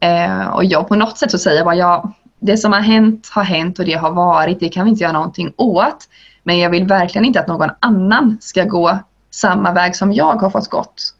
[0.00, 3.28] Eh, och jag på något sätt så säger jag bara, ja, det som har hänt
[3.32, 6.08] har hänt och det har varit, det kan vi inte göra någonting åt.
[6.42, 8.98] Men jag vill verkligen inte att någon annan ska gå
[9.30, 11.14] samma väg som jag har fått gått.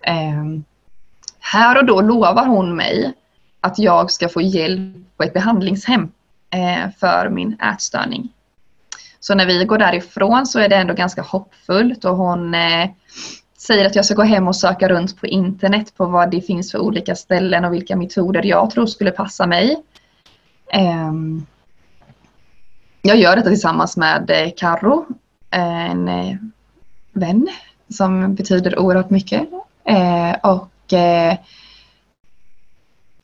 [0.00, 0.44] Eh,
[1.40, 3.14] här och då lovar hon mig
[3.60, 6.12] att jag ska få hjälp på ett behandlingshem
[6.50, 8.32] eh, för min ätstörning.
[9.20, 12.90] Så när vi går därifrån så är det ändå ganska hoppfullt och hon eh,
[13.58, 16.72] säger att jag ska gå hem och söka runt på internet på vad det finns
[16.72, 19.76] för olika ställen och vilka metoder jag tror skulle passa mig.
[20.72, 21.12] Eh,
[23.02, 25.06] jag gör detta tillsammans med eh, Karo,
[25.50, 26.36] eh, en eh,
[27.12, 27.48] vän
[27.88, 29.48] som betyder oerhört mycket.
[29.84, 31.36] Eh, och eh,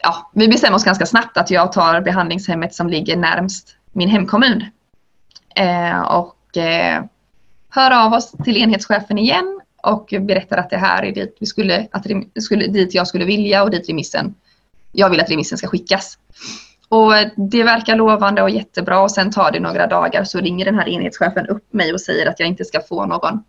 [0.06, 4.64] ja, vi bestämmer oss ganska snabbt att jag tar behandlingshemmet som ligger närmst min hemkommun.
[5.56, 7.04] Eh, och eh,
[7.68, 11.88] hör av oss till enhetschefen igen och berättar att det här är dit, vi skulle,
[11.90, 12.06] att
[12.42, 14.34] skulle, dit jag skulle vilja och dit remissen,
[14.92, 16.18] jag vill att remissen ska skickas.
[16.88, 20.64] Och eh, det verkar lovande och jättebra och sen tar det några dagar så ringer
[20.64, 23.44] den här enhetschefen upp mig och säger att jag inte ska få någon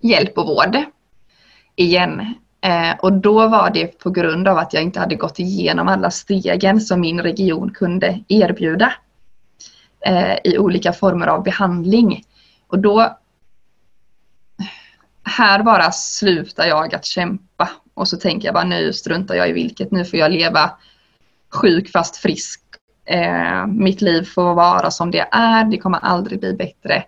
[0.00, 0.76] hjälp och vård
[1.76, 2.34] igen.
[2.66, 6.10] Eh, och då var det på grund av att jag inte hade gått igenom alla
[6.10, 8.92] stegen som min region kunde erbjuda
[10.06, 12.22] eh, i olika former av behandling.
[12.66, 13.16] Och då
[15.24, 19.52] här bara slutar jag att kämpa och så tänker jag bara nu struntar jag i
[19.52, 20.70] vilket, nu får jag leva
[21.50, 22.60] sjuk fast frisk.
[23.04, 27.04] Eh, mitt liv får vara som det är, det kommer aldrig bli bättre.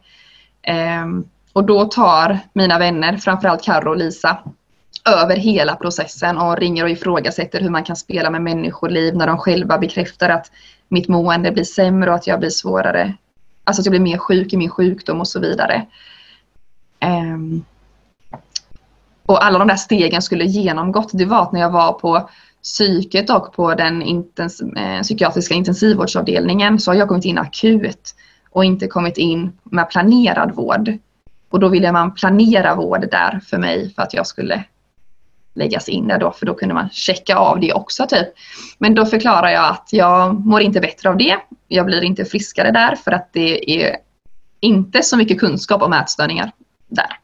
[0.62, 1.06] Eh,
[1.52, 4.38] och då tar mina vänner, framförallt Carro och Lisa,
[5.08, 9.38] över hela processen och ringer och ifrågasätter hur man kan spela med människoliv när de
[9.38, 10.50] själva bekräftar att
[10.88, 13.14] mitt mående blir sämre och att jag blir svårare.
[13.64, 15.86] Alltså att jag blir mer sjuk i min sjukdom och så vidare.
[17.04, 17.64] Um,
[19.26, 22.28] och alla de där stegen skulle genomgått, det var att när jag var på
[22.62, 28.14] psyket och på den intens eh, psykiatriska intensivvårdsavdelningen så har jag kommit in akut
[28.50, 30.92] och inte kommit in med planerad vård.
[31.50, 34.64] Och då ville man planera vård där för mig för att jag skulle
[35.58, 38.28] läggas in där då för då kunde man checka av det också typ.
[38.78, 41.36] Men då förklarar jag att jag mår inte bättre av det.
[41.68, 43.96] Jag blir inte friskare där för att det är
[44.60, 46.52] inte så mycket kunskap om ätstörningar
[46.88, 47.18] där.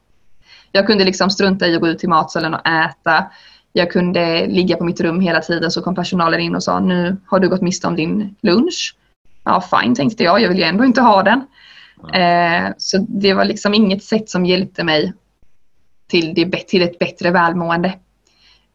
[0.71, 3.25] Jag kunde liksom strunta i att gå ut till matsalen och äta.
[3.73, 7.17] Jag kunde ligga på mitt rum hela tiden så kom personalen in och sa nu
[7.27, 8.95] har du gått miste om din lunch.
[9.43, 11.41] Ja fine tänkte jag, jag vill ju ändå inte ha den.
[12.13, 15.13] Eh, så det var liksom inget sätt som hjälpte mig
[16.07, 17.93] till, det, till ett bättre välmående.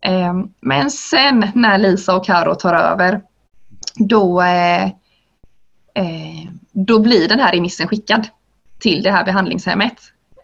[0.01, 3.23] Ehm, men sen när Lisa och Karo tar över
[3.95, 4.85] då, eh,
[5.95, 8.29] eh, då blir den här remissen skickad
[8.79, 9.99] till det här behandlingshemmet.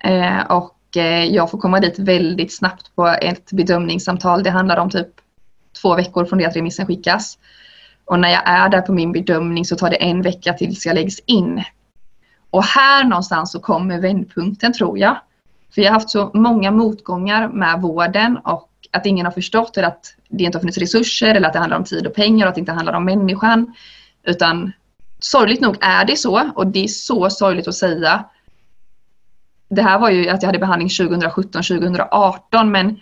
[0.04, 0.72] Eh, och
[1.30, 4.42] jag får komma dit väldigt snabbt på ett bedömningssamtal.
[4.42, 5.08] Det handlar om typ
[5.82, 7.38] två veckor från det att remissen skickas.
[8.04, 10.94] Och när jag är där på min bedömning så tar det en vecka tills jag
[10.94, 11.64] läggs in.
[12.50, 15.16] Och här någonstans så kommer vändpunkten tror jag.
[15.74, 19.88] För jag har haft så många motgångar med vården och att ingen har förstått eller
[19.88, 22.48] att det inte har funnits resurser eller att det handlar om tid och pengar och
[22.48, 23.74] att det inte handlar om människan.
[24.22, 24.72] Utan
[25.18, 28.24] sorgligt nog är det så och det är så sorgligt att säga.
[29.68, 33.00] Det här var ju att jag hade behandling 2017-2018 men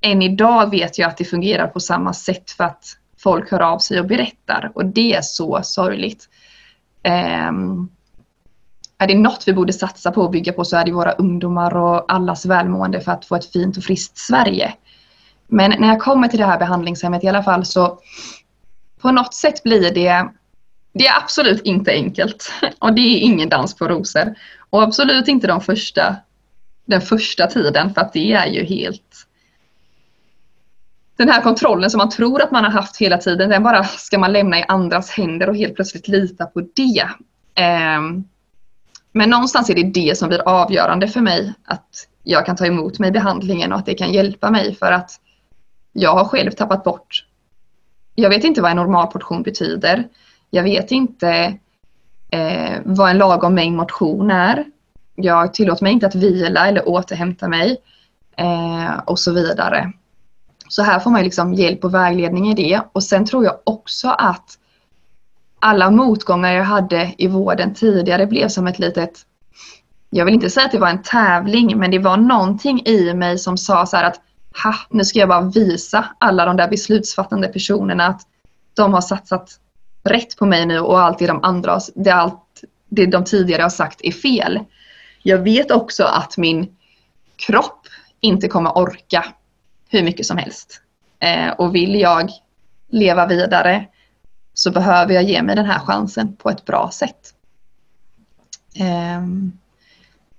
[0.00, 2.84] än idag vet jag att det fungerar på samma sätt för att
[3.18, 6.28] folk hör av sig och berättar och det är så sorgligt.
[7.48, 7.90] Um,
[8.98, 11.76] är det något vi borde satsa på och bygga på så är det våra ungdomar
[11.76, 14.74] och allas välmående för att få ett fint och friskt Sverige.
[15.52, 17.98] Men när jag kommer till det här behandlingshemmet i alla fall så
[19.00, 20.28] på något sätt blir det
[20.94, 24.34] det är absolut inte enkelt och det är ingen dans på rosor.
[24.70, 26.16] Och absolut inte de första,
[26.84, 29.26] den första tiden för att det är ju helt
[31.16, 34.18] den här kontrollen som man tror att man har haft hela tiden, den bara ska
[34.18, 37.08] man lämna i andras händer och helt plötsligt lita på det.
[37.54, 38.24] Ehm,
[39.12, 41.54] men någonstans är det det som blir avgörande för mig.
[41.64, 45.10] Att jag kan ta emot mig behandlingen och att det kan hjälpa mig för att
[45.92, 47.26] jag har själv tappat bort.
[48.14, 50.08] Jag vet inte vad en normalportion betyder.
[50.50, 51.58] Jag vet inte
[52.30, 54.64] eh, vad en lagom mängd motion är.
[55.14, 57.76] Jag tillåter mig inte att vila eller återhämta mig
[58.36, 59.92] eh, och så vidare.
[60.68, 62.80] Så här får man liksom hjälp och vägledning i det.
[62.92, 64.58] Och sen tror jag också att
[65.60, 69.26] alla motgångar jag hade i vården tidigare blev som ett litet
[70.14, 73.38] jag vill inte säga att det var en tävling men det var någonting i mig
[73.38, 74.20] som sa så att
[74.64, 78.22] ha, nu ska jag bara visa alla de där beslutsfattande personerna att
[78.74, 79.58] de har satsat
[80.04, 83.70] rätt på mig nu och allt det de andra, det, allt det de tidigare har
[83.70, 84.60] sagt är fel.
[85.22, 86.76] Jag vet också att min
[87.36, 87.86] kropp
[88.20, 89.24] inte kommer orka
[89.88, 90.80] hur mycket som helst.
[91.18, 92.30] Eh, och vill jag
[92.88, 93.86] leva vidare
[94.54, 97.34] så behöver jag ge mig den här chansen på ett bra sätt.
[98.74, 99.22] Eh,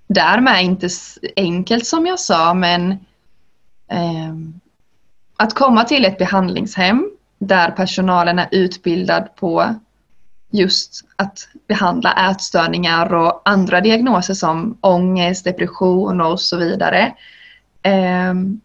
[0.06, 0.88] därmed inte
[1.36, 2.98] enkelt som jag sa men eh,
[3.88, 4.60] Ehm,
[5.36, 9.74] att komma till ett behandlingshem där personalen är utbildad på
[10.50, 17.14] just att behandla ätstörningar och andra diagnoser som ångest, depression och så vidare.
[17.82, 18.60] Ehm,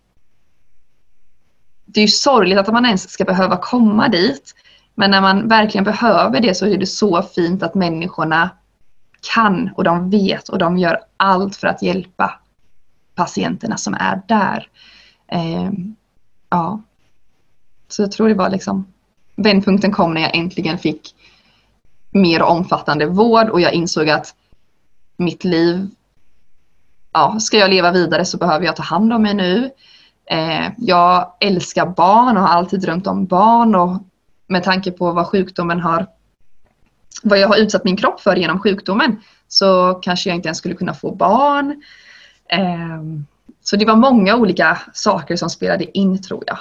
[1.85, 4.55] det är ju sorgligt att man ens ska behöva komma dit.
[4.95, 8.49] Men när man verkligen behöver det så är det så fint att människorna
[9.33, 12.39] kan och de vet och de gör allt för att hjälpa
[13.15, 14.67] patienterna som är där.
[15.31, 15.71] Eh,
[16.49, 16.81] ja.
[17.87, 18.93] Så jag tror det var liksom
[19.35, 21.15] vändpunkten kom när jag äntligen fick
[22.11, 24.35] mer omfattande vård och jag insåg att
[25.17, 25.87] mitt liv,
[27.13, 29.71] ja, ska jag leva vidare så behöver jag ta hand om mig nu.
[30.25, 34.03] Eh, jag älskar barn och har alltid drömt om barn och
[34.47, 36.07] med tanke på vad sjukdomen har,
[37.23, 40.75] vad jag har utsatt min kropp för genom sjukdomen så kanske jag inte ens skulle
[40.75, 41.83] kunna få barn.
[42.49, 42.99] Eh,
[43.69, 46.57] så det var många olika saker som spelade in tror jag.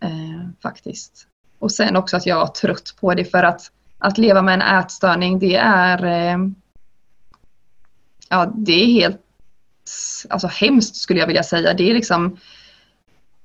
[0.00, 1.26] Eh, faktiskt.
[1.58, 4.78] Och sen också att jag var trött på det för att att leva med en
[4.78, 6.38] ätstörning det är eh,
[8.28, 9.20] ja, det är helt
[10.28, 11.74] alltså hemskt skulle jag vilja säga.
[11.74, 12.36] Det är liksom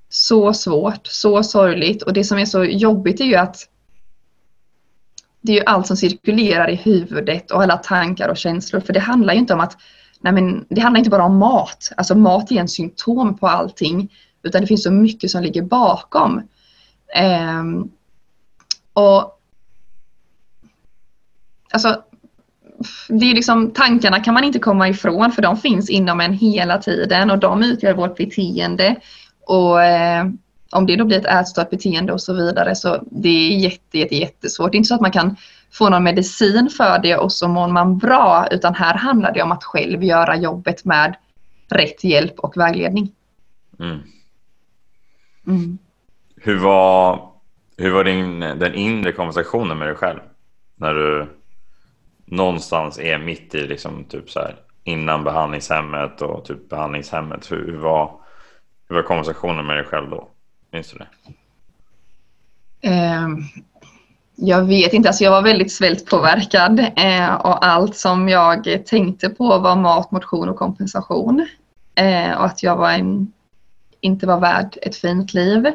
[0.09, 3.69] så svårt, så sorgligt och det som är så jobbigt är ju att
[5.41, 8.99] det är ju allt som cirkulerar i huvudet och alla tankar och känslor för det
[8.99, 9.77] handlar ju inte om att
[10.21, 14.09] nej men, det handlar inte bara om mat, alltså mat är en symptom på allting
[14.43, 16.41] utan det finns så mycket som ligger bakom.
[17.15, 17.63] Eh,
[18.93, 19.39] och
[21.71, 22.03] alltså,
[23.09, 26.77] det är liksom, tankarna kan man inte komma ifrån för de finns inom en hela
[26.77, 28.95] tiden och de utgör vårt beteende.
[29.45, 30.25] Och eh,
[30.71, 34.15] om det då blir ett ätstört beteende och så vidare så det är jätte, jätte,
[34.15, 34.71] jättesvårt.
[34.71, 35.35] Det är inte så att man kan
[35.77, 39.51] få någon medicin för det och så mår man bra utan här handlar det om
[39.51, 41.15] att själv göra jobbet med
[41.69, 43.11] rätt hjälp och vägledning.
[43.79, 43.99] Mm.
[45.47, 45.77] Mm.
[46.35, 47.29] Hur var,
[47.77, 50.19] hur var din, den inre konversationen med dig själv?
[50.75, 51.27] När du
[52.25, 57.51] någonstans är mitt i liksom typ så här innan behandlingshemmet och typ behandlingshemmet.
[57.51, 58.19] Hur, hur, var,
[58.89, 60.29] hur var konversationen med dig själv då?
[60.71, 61.07] Minns du det?
[62.89, 63.27] Eh,
[64.39, 69.57] jag vet inte, alltså jag var väldigt svältpåverkad eh, och allt som jag tänkte på
[69.57, 71.47] var mat, motion och kompensation.
[71.95, 73.31] Eh, och att jag var en,
[74.01, 75.65] inte var värd ett fint liv.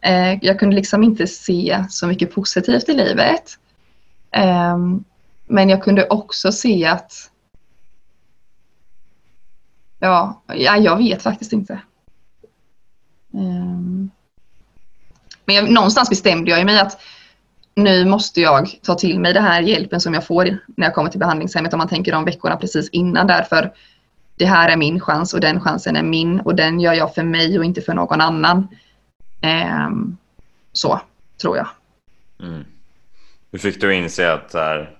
[0.00, 3.58] Eh, jag kunde liksom inte se så mycket positivt i livet.
[4.30, 5.04] Ehm,
[5.46, 7.12] men jag kunde också se att
[9.98, 11.80] Ja, ja jag vet faktiskt inte.
[13.34, 14.10] Ehm,
[15.44, 17.00] men jag, någonstans bestämde jag mig att
[17.84, 21.10] nu måste jag ta till mig den här hjälpen som jag får när jag kommer
[21.10, 23.72] till behandlingshemmet om man tänker de veckorna precis innan därför
[24.40, 27.22] det här är min chans och den chansen är min och den gör jag för
[27.22, 28.68] mig och inte för någon annan.
[29.86, 30.16] Um,
[30.72, 31.00] så
[31.40, 31.68] tror jag.
[32.42, 32.64] Mm.
[33.52, 34.96] Hur fick du inse att här,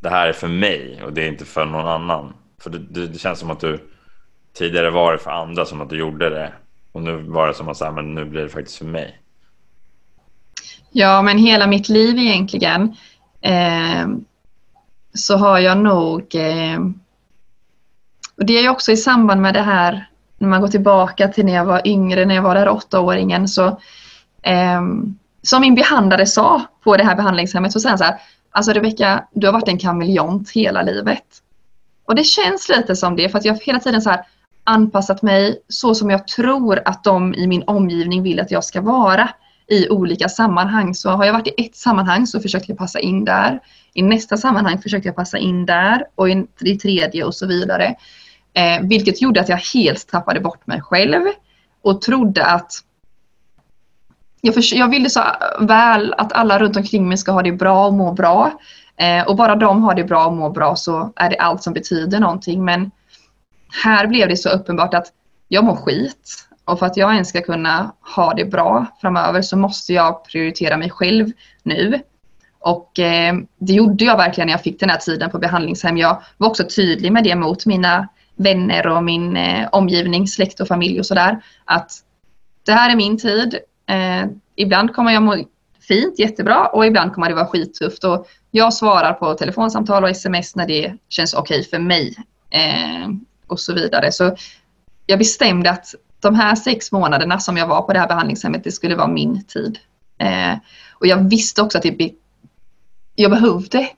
[0.00, 2.34] det här är för mig och det är inte för någon annan.
[2.60, 3.88] För det, det, det känns som att du
[4.52, 6.52] tidigare var det för andra som att du gjorde det.
[6.92, 9.20] Och nu var det som att säga, men nu blir det faktiskt för mig.
[10.98, 12.96] Ja, men hela mitt liv egentligen
[13.40, 14.08] eh,
[15.14, 16.80] så har jag nog eh,
[18.36, 21.44] och det är ju också i samband med det här när man går tillbaka till
[21.44, 23.66] när jag var yngre, när jag var där åttaåringen så
[24.42, 24.82] eh,
[25.42, 29.24] som min behandlare sa på det här behandlingshemmet så sa han så här Alltså Rebecka,
[29.32, 31.24] du har varit en kameleont hela livet.
[32.06, 34.26] Och det känns lite som det för att jag hela tiden så här
[34.64, 38.80] anpassat mig så som jag tror att de i min omgivning vill att jag ska
[38.80, 39.28] vara
[39.68, 40.94] i olika sammanhang.
[40.94, 43.60] Så har jag varit i ett sammanhang så försökte jag passa in där.
[43.94, 47.94] I nästa sammanhang försökte jag passa in där och i det tredje och så vidare.
[48.54, 51.22] Eh, vilket gjorde att jag helt tappade bort mig själv
[51.82, 52.72] och trodde att
[54.40, 55.22] jag, för, jag ville så
[55.60, 58.60] väl att alla runt omkring mig ska ha det bra och må bra.
[58.96, 61.72] Eh, och bara de har det bra och mår bra så är det allt som
[61.72, 62.64] betyder någonting.
[62.64, 62.90] Men
[63.84, 65.06] här blev det så uppenbart att
[65.48, 66.48] jag mår skit.
[66.66, 70.76] Och för att jag ens ska kunna ha det bra framöver så måste jag prioritera
[70.76, 71.26] mig själv
[71.62, 72.00] nu.
[72.58, 75.96] Och eh, det gjorde jag verkligen när jag fick den här tiden på behandlingshem.
[75.96, 80.68] Jag var också tydlig med det mot mina vänner och min eh, omgivning, släkt och
[80.68, 81.42] familj och sådär.
[81.64, 81.90] Att
[82.64, 83.58] det här är min tid.
[83.88, 84.24] Eh,
[84.56, 85.44] ibland kommer jag må
[85.88, 88.04] fint, jättebra och ibland kommer det vara skittufft.
[88.04, 92.16] Och jag svarar på telefonsamtal och sms när det känns okej okay för mig.
[92.50, 93.08] Eh,
[93.46, 94.12] och så vidare.
[94.12, 94.36] Så
[95.06, 98.72] jag bestämde att de här sex månaderna som jag var på det här behandlingshemmet, det
[98.72, 99.78] skulle vara min tid.
[100.18, 100.54] Eh,
[100.94, 102.10] och jag visste också att det,
[103.14, 103.88] jag behövde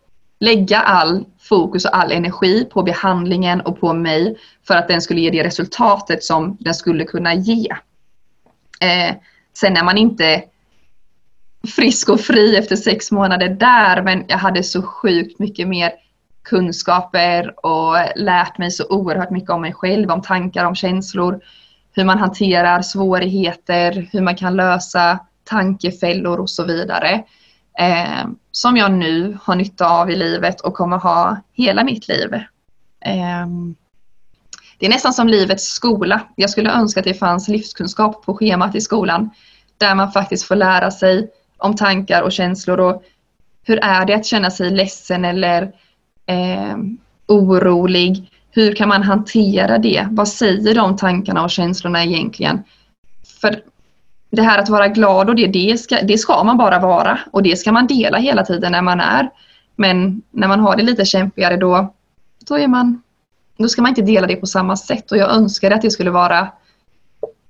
[0.40, 5.20] lägga all fokus och all energi på behandlingen och på mig för att den skulle
[5.20, 7.68] ge det resultatet som den skulle kunna ge.
[8.80, 9.14] Eh,
[9.54, 10.44] sen är man inte
[11.76, 15.92] frisk och fri efter sex månader där men jag hade så sjukt mycket mer
[16.44, 21.40] kunskaper och lärt mig så oerhört mycket om mig själv, om tankar, om känslor,
[21.92, 27.24] hur man hanterar svårigheter, hur man kan lösa tankefällor och så vidare.
[27.78, 32.34] Eh, som jag nu har nytta av i livet och kommer ha hela mitt liv.
[33.04, 33.46] Eh,
[34.78, 36.20] det är nästan som livets skola.
[36.36, 39.30] Jag skulle önska att det fanns livskunskap på schemat i skolan
[39.78, 43.02] där man faktiskt får lära sig om tankar och känslor och
[43.64, 45.62] hur är det att känna sig ledsen eller
[46.26, 46.76] eh,
[47.26, 48.30] orolig?
[48.50, 50.08] Hur kan man hantera det?
[50.10, 52.62] Vad säger de tankarna och känslorna egentligen?
[53.40, 53.60] För
[54.30, 57.42] det här att vara glad och det, det ska, det ska man bara vara och
[57.42, 59.30] det ska man dela hela tiden när man är.
[59.76, 61.94] Men när man har det lite kämpigare då,
[62.48, 63.02] då, är man,
[63.58, 66.10] då ska man inte dela det på samma sätt och jag önskar att det skulle
[66.10, 66.48] vara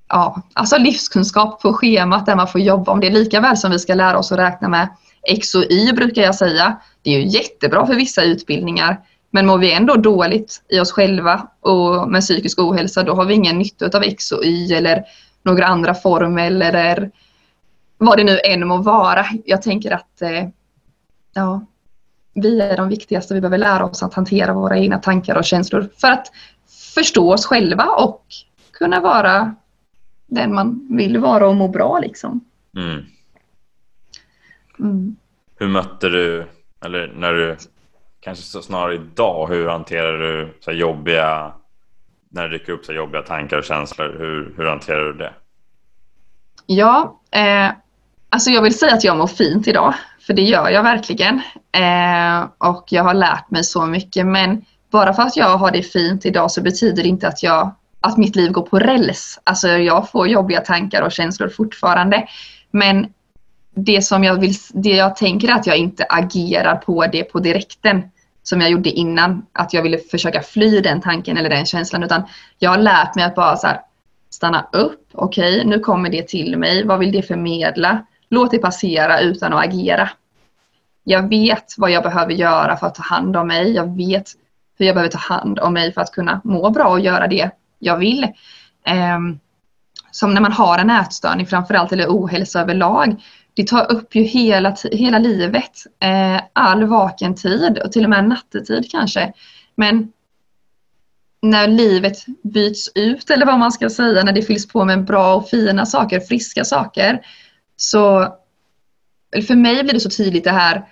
[0.08, 3.78] ja, alltså livskunskap på schemat där man får jobba om det lika väl som vi
[3.78, 4.88] ska lära oss att räkna med
[5.22, 6.80] X och Y brukar jag säga.
[7.02, 9.00] Det är ju jättebra för vissa utbildningar
[9.30, 13.34] men mår vi ändå dåligt i oss själva och med psykisk ohälsa då har vi
[13.34, 15.04] ingen nytta av X och Y eller
[15.42, 17.10] några andra formeler eller
[17.98, 19.26] vad det nu än må vara.
[19.44, 20.48] Jag tänker att eh,
[21.34, 21.66] ja,
[22.34, 23.34] vi är de viktigaste.
[23.34, 26.32] Vi behöver lära oss att hantera våra egna tankar och känslor för att
[26.94, 28.24] förstå oss själva och
[28.72, 29.54] kunna vara
[30.26, 32.44] den man vill vara och må bra liksom.
[32.76, 33.04] Mm.
[34.78, 35.16] Mm.
[35.56, 36.46] Hur mötte du,
[36.84, 37.56] eller när du,
[38.28, 41.52] kanske snarare idag, hur hanterar du så jobbiga
[42.30, 45.32] när det dyker upp så jobbiga tankar och känslor, hur, hur hanterar du det?
[46.66, 47.70] Ja, eh,
[48.30, 49.94] alltså jag vill säga att jag mår fint idag,
[50.26, 51.40] för det gör jag verkligen.
[51.72, 55.82] Eh, och jag har lärt mig så mycket, men bara för att jag har det
[55.82, 59.40] fint idag så betyder det inte att, jag, att mitt liv går på räls.
[59.44, 62.28] Alltså jag får jobbiga tankar och känslor fortfarande.
[62.70, 63.06] Men
[63.74, 67.38] det som jag, vill, det jag tänker är att jag inte agerar på det på
[67.38, 68.02] direkten
[68.48, 69.46] som jag gjorde innan.
[69.52, 72.02] Att jag ville försöka fly den tanken eller den känslan.
[72.02, 72.22] Utan
[72.58, 73.80] jag har lärt mig att bara så här,
[74.30, 75.08] stanna upp.
[75.12, 76.84] Okej, okay, nu kommer det till mig.
[76.84, 78.06] Vad vill det förmedla?
[78.30, 80.10] Låt det passera utan att agera.
[81.04, 83.72] Jag vet vad jag behöver göra för att ta hand om mig.
[83.72, 84.26] Jag vet
[84.78, 87.50] hur jag behöver ta hand om mig för att kunna må bra och göra det
[87.78, 88.26] jag vill.
[89.16, 89.40] Um,
[90.10, 93.22] som när man har en ätstörning framförallt eller ohälsa överlag
[93.58, 95.72] det tar upp ju hela, hela livet.
[96.00, 99.32] Eh, all vaken tid och till och med nattetid kanske.
[99.74, 100.12] Men
[101.42, 105.34] när livet byts ut eller vad man ska säga, när det fylls på med bra
[105.34, 107.20] och fina saker, friska saker.
[107.76, 108.34] Så
[109.46, 110.88] för mig blir det så tydligt det här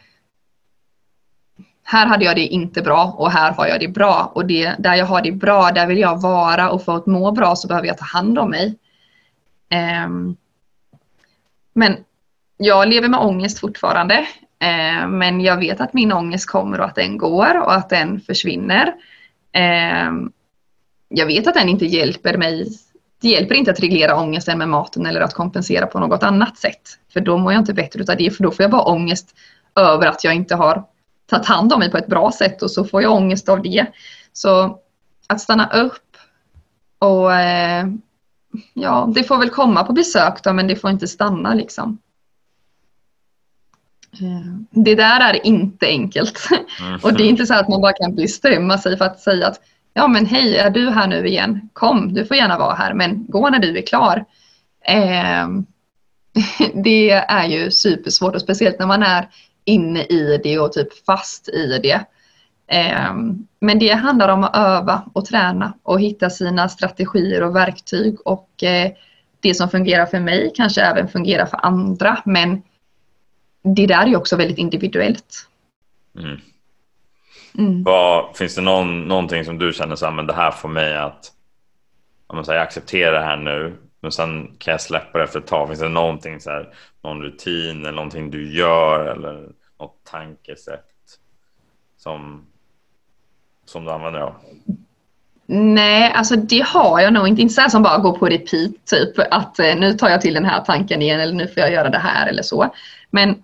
[1.85, 4.33] här hade jag det inte bra och här har jag det bra.
[4.35, 7.33] Och det, där jag har det bra, där vill jag vara och för att må
[7.33, 8.79] bra så behöver jag ta hand om mig.
[10.07, 10.37] Um,
[11.73, 11.97] men
[12.57, 14.14] jag lever med ångest fortfarande.
[14.59, 18.20] Eh, men jag vet att min ångest kommer och att den går och att den
[18.20, 18.94] försvinner.
[19.52, 20.12] Eh,
[21.09, 22.68] jag vet att den inte hjälper mig.
[23.20, 26.82] Det hjälper inte att reglera ångesten med maten eller att kompensera på något annat sätt.
[27.12, 28.30] För då mår jag inte bättre utav det.
[28.30, 29.36] För då får jag bara ångest
[29.74, 30.84] över att jag inte har
[31.30, 33.86] tagit hand om mig på ett bra sätt och så får jag ångest av det.
[34.32, 34.78] Så
[35.26, 36.16] att stanna upp
[36.98, 37.86] och eh,
[38.74, 41.98] ja, det får väl komma på besök då men det får inte stanna liksom.
[44.23, 46.49] Eh, det där är inte enkelt.
[46.81, 47.01] Mm.
[47.03, 49.61] Och det är inte så att man bara kan bestämma sig för att säga att
[49.95, 51.69] ja men hej, är du här nu igen?
[51.73, 54.25] Kom, du får gärna vara här, men gå när du är klar.
[54.85, 55.49] Eh,
[56.85, 59.29] det är ju supersvårt och speciellt när man är
[59.64, 62.01] inne i det och typ fast i det.
[62.69, 63.14] Eh,
[63.61, 68.62] men det handlar om att öva och träna och hitta sina strategier och verktyg och
[68.62, 68.93] eh,
[69.41, 72.62] det som fungerar för mig kanske även fungerar för andra men
[73.75, 75.49] det där är ju också väldigt individuellt.
[76.19, 76.41] Mm.
[77.59, 77.83] Mm.
[77.83, 80.97] Vad, finns det någon, någonting som du känner så här, men det här får mig
[80.97, 81.33] att
[82.27, 85.47] om man säger, acceptera det här nu, men sen kan jag släppa det efter ett
[85.47, 85.69] tag.
[85.69, 89.49] Finns det någonting så här, någon rutin eller någonting du gör eller
[89.81, 90.85] något tankesätt
[91.97, 92.47] som,
[93.64, 94.35] som du använder av?
[95.47, 97.43] Nej, alltså det har jag nog inte.
[97.43, 100.35] Inte så här som bara går på repeat, typ att eh, nu tar jag till
[100.35, 102.75] den här tanken igen eller nu får jag göra det här eller så.
[103.11, 103.43] Men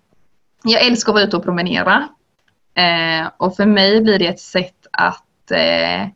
[0.65, 2.09] jag älskar att vara ute och promenera.
[2.75, 6.09] Eh, och för mig blir det ett sätt att eh,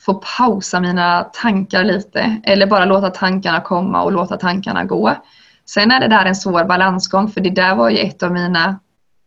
[0.00, 5.16] få pausa mina tankar lite eller bara låta tankarna komma och låta tankarna gå.
[5.64, 8.78] Sen är det där en svår balansgång för det där var ju ett av mina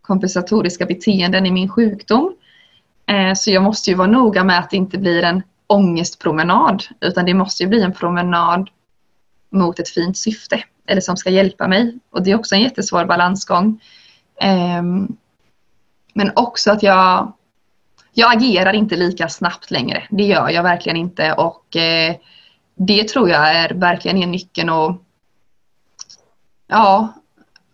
[0.01, 2.35] kompensatoriska beteenden i min sjukdom.
[3.05, 7.25] Eh, så jag måste ju vara noga med att det inte blir en ångestpromenad utan
[7.25, 8.69] det måste ju bli en promenad
[9.49, 11.99] mot ett fint syfte eller som ska hjälpa mig.
[12.09, 13.81] Och det är också en jättesvår balansgång.
[14.41, 15.17] Ehm,
[16.13, 17.33] men också att jag,
[18.13, 20.03] jag agerar inte lika snabbt längre.
[20.09, 22.15] Det gör jag verkligen inte och eh,
[22.75, 24.95] det tror jag är verkligen är nyckeln och
[26.67, 27.13] ja,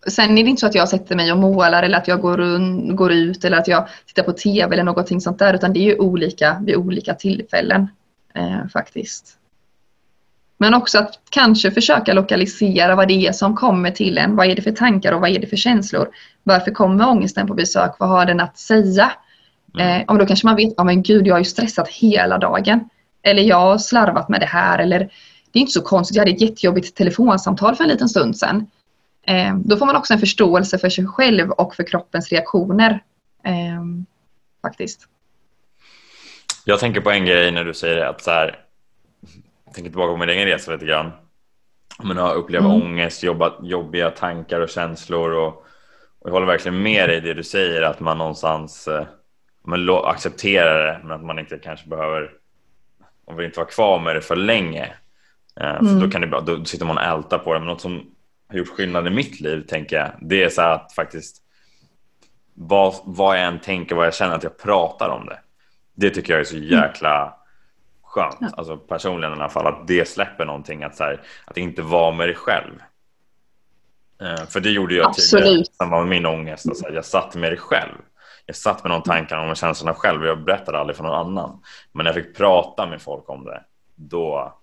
[0.07, 2.37] Sen är det inte så att jag sätter mig och målar eller att jag går,
[2.37, 5.79] run, går ut eller att jag tittar på TV eller någonting sånt där utan det
[5.79, 7.87] är ju olika vid olika tillfällen
[8.33, 9.38] eh, faktiskt.
[10.61, 14.35] Men också att kanske försöka lokalisera vad det är som kommer till en.
[14.35, 16.09] Vad är det för tankar och vad är det för känslor?
[16.43, 17.95] Varför kommer ångesten på besök?
[17.99, 19.11] Vad har den att säga?
[19.75, 20.01] Mm.
[20.01, 22.89] Eh, och då kanske man vet, ja men gud jag har ju stressat hela dagen.
[23.23, 24.79] Eller jag har slarvat med det här.
[24.79, 24.99] Eller
[25.51, 28.67] det är inte så konstigt, jag hade ett jättejobbigt telefonsamtal för en liten stund sedan.
[29.27, 33.03] Eh, då får man också en förståelse för sig själv och för kroppens reaktioner.
[33.45, 33.83] Eh,
[34.61, 35.07] faktiskt.
[36.65, 38.68] Jag tänker på en grej när du säger att så här,
[39.73, 41.11] tänker tillbaka på min egen resa lite grann.
[42.03, 42.81] Men att uppleva mm.
[42.81, 45.47] ångest, jobba, jobbiga tankar och känslor och,
[46.19, 49.07] och jag håller verkligen med dig i det du säger att man någonstans eh,
[49.65, 52.31] man accepterar det men att man inte kanske behöver
[53.27, 54.85] man vill inte vara kvar med det för länge.
[55.59, 55.99] Eh, för mm.
[55.99, 57.59] då, kan det, då sitter man och ältar på det.
[57.59, 58.11] Men något som
[58.49, 61.37] har gjort skillnad i mitt liv tänker jag, det är så att faktiskt
[62.53, 65.39] vad, vad jag än tänker, vad jag känner, att jag pratar om det.
[65.95, 66.69] Det tycker jag är så mm.
[68.09, 68.49] Skönt, ja.
[68.57, 72.11] alltså personligen i alla fall, att det släpper någonting, att, så här, att inte vara
[72.11, 72.73] med dig själv.
[74.21, 75.71] Uh, för det gjorde jag Absolut.
[75.79, 77.95] tidigare, med min ångest, alltså, jag satt med dig själv.
[78.45, 81.61] Jag satt med de tankarna och känslorna själv och jag berättade aldrig för någon annan.
[81.91, 83.63] Men när jag fick prata med folk om det,
[83.95, 84.53] då,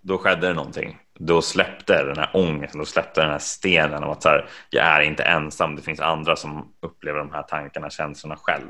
[0.00, 4.10] då skedde det någonting då släppte den här ångesten, då släppte den här stenen om
[4.10, 7.90] att så här, jag är inte ensam, det finns andra som upplever de här tankarna,
[7.90, 8.68] känslorna själv.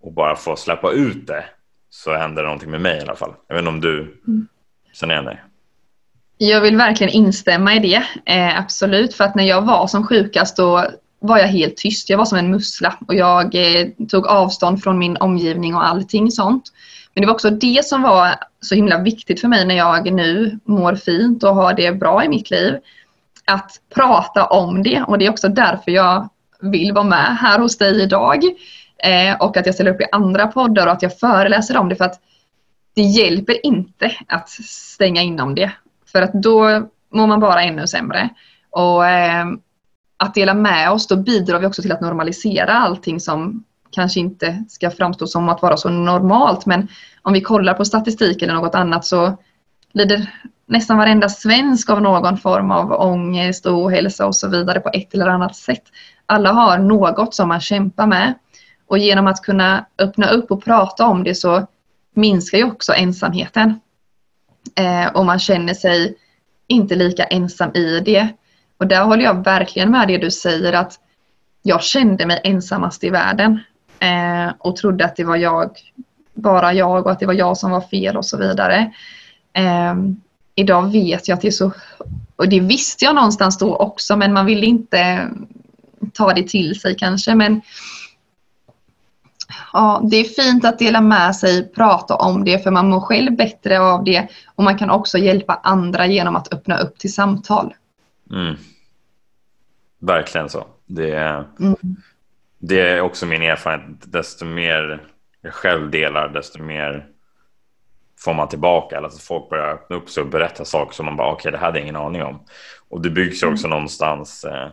[0.00, 1.44] Och bara få släppa ut det
[1.94, 3.34] så händer det någonting med mig i alla fall.
[3.48, 4.48] Jag vet inte om du mm.
[4.92, 5.42] känner igen dig?
[6.38, 9.14] Jag vill verkligen instämma i det, eh, absolut.
[9.14, 10.90] För att när jag var som sjukast då
[11.20, 12.10] var jag helt tyst.
[12.10, 16.30] Jag var som en mussla och jag eh, tog avstånd från min omgivning och allting
[16.30, 16.64] sånt.
[17.14, 20.58] Men det var också det som var så himla viktigt för mig när jag nu
[20.64, 22.74] mår fint och har det bra i mitt liv.
[23.44, 26.28] Att prata om det och det är också därför jag
[26.60, 28.44] vill vara med här hos dig idag.
[28.98, 31.96] Eh, och att jag ställer upp i andra poddar och att jag föreläser om det
[31.96, 32.20] för att
[32.94, 35.72] det hjälper inte att stänga inom det.
[36.12, 38.28] För att då mår man bara ännu sämre.
[38.70, 39.46] Och eh,
[40.16, 44.64] att dela med oss, då bidrar vi också till att normalisera allting som kanske inte
[44.68, 46.88] ska framstå som att vara så normalt men
[47.22, 49.36] om vi kollar på statistik eller något annat så
[49.92, 50.30] lider
[50.66, 55.26] nästan varenda svensk av någon form av ångest, ohälsa och så vidare på ett eller
[55.26, 55.82] annat sätt.
[56.26, 58.34] Alla har något som man kämpar med
[58.86, 61.66] och genom att kunna öppna upp och prata om det så
[62.14, 63.80] minskar ju också ensamheten.
[64.74, 66.14] Eh, och man känner sig
[66.66, 68.28] inte lika ensam i det.
[68.76, 71.00] Och där håller jag verkligen med det du säger att
[71.62, 73.60] jag kände mig ensammast i världen
[73.98, 75.70] eh, och trodde att det var jag,
[76.34, 78.92] bara jag och att det var jag som var fel och så vidare.
[79.52, 79.94] Eh,
[80.54, 81.72] idag vet jag att det är så,
[82.36, 85.30] och det visste jag någonstans då också men man vill inte
[86.12, 87.60] ta det till sig kanske men
[89.72, 93.36] Ja, det är fint att dela med sig, prata om det för man mår själv
[93.36, 97.74] bättre av det och man kan också hjälpa andra genom att öppna upp till samtal.
[98.30, 98.56] Mm.
[99.98, 100.66] Verkligen så.
[100.86, 101.76] Det är, mm
[102.68, 104.12] det är också min erfarenhet.
[104.12, 105.02] Desto mer
[105.40, 107.06] jag själv delar, desto mer
[108.18, 108.98] får man tillbaka.
[108.98, 111.58] Alltså folk börjar öppna upp sig och berätta saker som man bara, okej, okay, det
[111.58, 112.44] hade jag ingen aning om.
[112.88, 113.76] Och det byggs ju också mm.
[113.76, 114.68] någonstans, eh,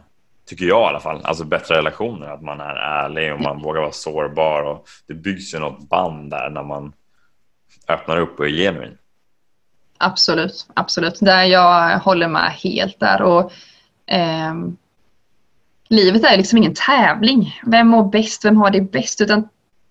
[0.51, 2.27] tycker jag i alla fall, alltså bättre relationer.
[2.27, 4.63] Att man är ärlig och man vågar vara sårbar.
[4.63, 6.93] Och det byggs ju något band där när man
[7.87, 8.97] öppnar upp och är genuin.
[9.97, 11.19] Absolut, absolut.
[11.19, 13.21] Där jag håller med helt där.
[13.21, 13.51] Och,
[14.05, 14.53] eh,
[15.89, 17.59] livet är liksom ingen tävling.
[17.65, 18.45] Vem mår bäst?
[18.45, 19.21] Vem har det bäst?
[19.21, 19.49] Utan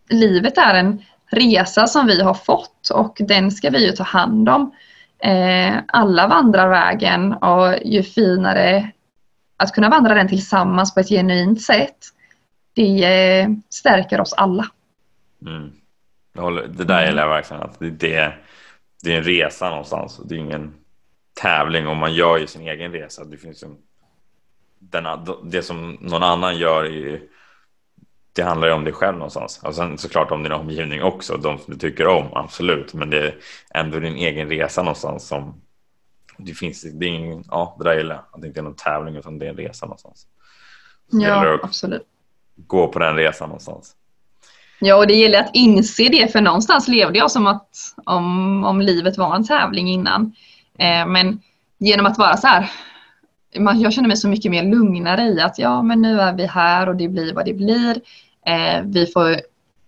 [0.08, 4.48] livet är en resa som vi har fått och den ska vi ju ta hand
[4.48, 4.74] om.
[5.18, 8.92] Eh, alla vandrar vägen och ju finare
[9.60, 11.96] att kunna vandra den tillsammans på ett genuint sätt
[12.74, 14.66] det eh, stärker oss alla.
[15.46, 15.72] Mm.
[16.76, 17.62] Det där gäller jag verkligen.
[17.62, 18.32] Att det, det,
[19.02, 20.20] det är en resa någonstans.
[20.24, 20.74] Det är ingen
[21.40, 23.24] tävling och man gör ju sin egen resa.
[23.24, 23.76] Det finns en,
[24.78, 27.20] denna, det som någon annan gör är
[28.32, 29.60] det handlar ju om dig själv någonstans.
[29.62, 32.94] Och sen såklart om din omgivning också, de som du tycker om, absolut.
[32.94, 33.34] Men det är
[33.74, 35.60] ändå din egen resa någonstans som
[36.44, 36.82] det finns.
[36.82, 38.24] Det, är ingen, ja, det där gillar jag.
[38.32, 40.26] Att det inte är någon tävling utan det är en resa någonstans.
[41.10, 42.06] Ja, absolut.
[42.56, 43.96] Gå på den resan någonstans.
[44.80, 47.68] Ja, och det gäller att inse det, för någonstans levde jag som att
[48.04, 50.34] om, om livet var en tävling innan.
[50.78, 51.40] Eh, men
[51.78, 52.70] genom att vara så här,
[53.52, 56.88] jag känner mig så mycket mer lugnare i att ja, men nu är vi här
[56.88, 58.00] och det blir vad det blir.
[58.46, 59.40] Eh, vi får,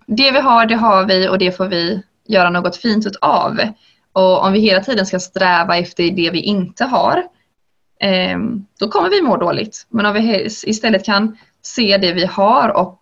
[0.07, 3.61] det vi har, det har vi och det får vi göra något fint av.
[4.13, 7.19] Och om vi hela tiden ska sträva efter det vi inte har,
[8.01, 8.39] eh,
[8.79, 9.87] då kommer vi må dåligt.
[9.89, 13.01] Men om vi istället kan se det vi har och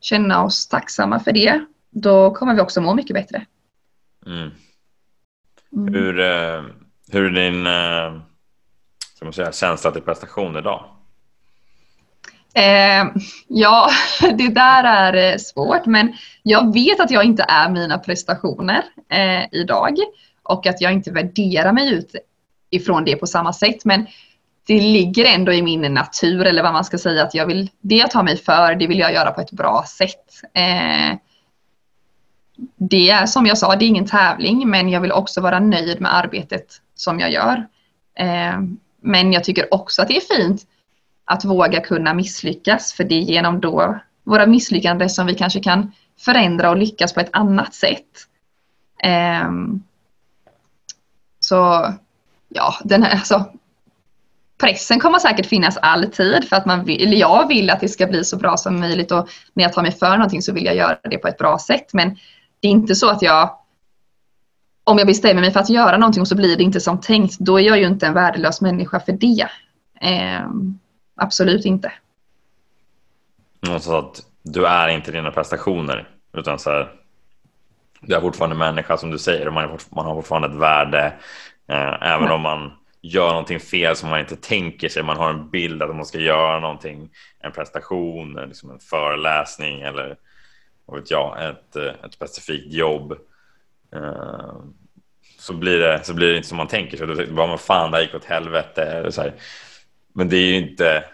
[0.00, 3.46] känna oss tacksamma för det, då kommer vi också må mycket bättre.
[4.26, 4.50] Mm.
[5.72, 5.94] Mm.
[5.94, 6.62] Hur, eh,
[7.12, 8.22] hur är din eh,
[9.14, 10.84] ska man säga, känsla till prestation idag?
[12.54, 13.06] Eh,
[13.48, 13.90] ja,
[14.20, 19.44] det där är eh, svårt men jag vet att jag inte är mina prestationer eh,
[19.52, 19.96] idag
[20.50, 22.14] och att jag inte värderar mig ut
[22.70, 24.06] ifrån det på samma sätt men
[24.66, 27.96] det ligger ändå i min natur eller vad man ska säga att jag vill, det
[27.96, 30.42] jag tar mig för det vill jag göra på ett bra sätt.
[30.54, 31.16] Eh,
[32.76, 36.00] det är som jag sa, det är ingen tävling men jag vill också vara nöjd
[36.00, 37.66] med arbetet som jag gör.
[38.18, 38.60] Eh,
[39.02, 40.62] men jag tycker också att det är fint
[41.24, 45.92] att våga kunna misslyckas för det är genom då våra misslyckanden som vi kanske kan
[46.18, 48.26] förändra och lyckas på ett annat sätt.
[49.44, 49.82] Um,
[51.50, 51.92] så
[52.48, 53.44] ja, den här, alltså,
[54.58, 58.24] pressen kommer säkert finnas alltid för att man vill, jag vill att det ska bli
[58.24, 60.98] så bra som möjligt och när jag tar mig för någonting så vill jag göra
[61.10, 62.16] det på ett bra sätt men
[62.60, 63.56] det är inte så att jag
[64.84, 67.38] om jag bestämmer mig för att göra någonting och så blir det inte som tänkt,
[67.38, 69.48] då är jag ju inte en värdelös människa för det.
[70.00, 70.46] Eh,
[71.16, 71.92] absolut inte.
[73.80, 76.99] Så att du är inte dina prestationer, utan så här,
[78.00, 81.12] du är fortfarande människa som du säger, man, man har fortfarande ett värde,
[81.68, 82.72] eh, även om man
[83.02, 86.18] gör någonting fel som man inte tänker sig, man har en bild att man ska
[86.18, 90.16] göra någonting, en prestation, liksom en föreläsning eller
[90.86, 93.12] vad vet jag, ett, ett specifikt jobb.
[93.94, 94.54] Eh,
[95.38, 97.26] så blir, det, så blir det inte som man tänker sig.
[97.26, 99.06] Då man, fan, det här gick åt helvete.
[99.10, 99.34] Så här.
[100.12, 101.04] Men det är ju inte,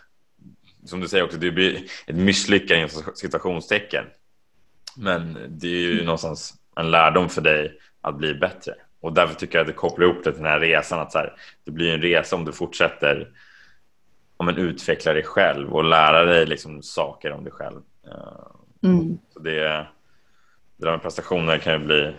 [0.84, 4.04] som du säger också, det blir ett misslyckande inom situationstecken.
[4.96, 6.04] Men det är ju mm.
[6.04, 8.74] någonstans en lärdom för dig att bli bättre.
[9.00, 11.00] Och därför tycker jag att det kopplar ihop det till den här resan.
[11.00, 13.28] Att så här, det blir en resa om du fortsätter
[14.36, 17.80] om en utveckla dig själv och lära dig liksom saker om dig själv.
[18.06, 19.18] Eh, mm.
[19.32, 19.86] Så det,
[20.76, 22.14] det där med prestationer kan ju bli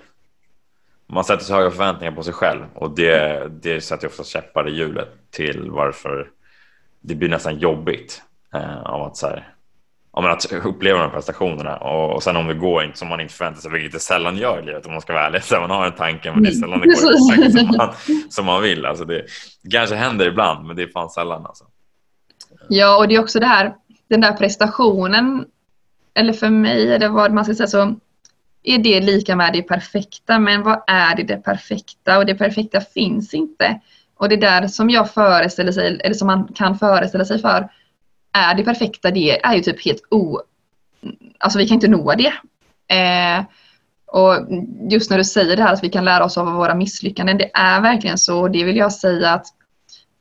[1.08, 4.72] man sätter så höga förväntningar på sig själv och det, det sätter ofta käppar i
[4.72, 6.30] hjulet till varför
[7.02, 8.22] det blir nästan jobbigt
[8.54, 9.54] eh, av att, så här,
[10.18, 13.22] om att uppleva de här prestationerna och, och sen om det går inte som man
[13.22, 15.44] inte förväntar sig, vilket det sällan gör i livet om man ska vara ärlig.
[15.44, 17.94] Så man har en tanke men det är sällan det går exakt som man,
[18.30, 18.86] som man vill.
[18.86, 19.26] Alltså det,
[19.64, 21.46] det kanske händer ibland men det är fan sällan.
[21.46, 21.64] Alltså.
[22.70, 23.74] Ja och det är också det här,
[24.10, 25.46] den där prestationen,
[26.14, 27.96] eller för mig, eller vad man ska säga så
[28.64, 30.40] är det lika med det perfekta.
[30.40, 32.18] Men vad är det, det perfekta?
[32.18, 33.80] Och det perfekta finns inte.
[34.18, 37.70] Och det där som jag föreställer sig, eller som man kan föreställa sig för,
[38.38, 40.42] är det perfekta, det är ju typ helt o...
[41.38, 42.34] Alltså vi kan inte nå det.
[42.96, 43.46] Eh,
[44.06, 44.34] och
[44.92, 47.52] just när du säger det här att vi kan lära oss av våra misslyckanden, det
[47.54, 48.42] är verkligen så.
[48.42, 49.46] Och det vill jag säga att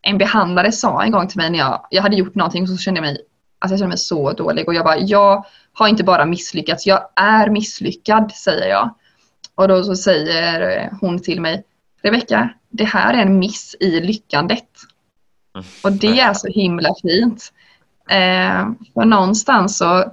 [0.03, 2.77] en behandlare sa en gång till mig när jag, jag hade gjort någonting och så
[2.77, 3.19] kände jag mig,
[3.59, 7.09] alltså jag kände mig så dålig och jag bara, jag har inte bara misslyckats, jag
[7.17, 8.95] är misslyckad, säger jag.
[9.55, 11.65] Och då så säger hon till mig,
[12.03, 14.69] Rebecka, det här är en miss i lyckandet.
[15.83, 17.53] Och det är så himla fint.
[18.11, 20.13] Eh, för någonstans så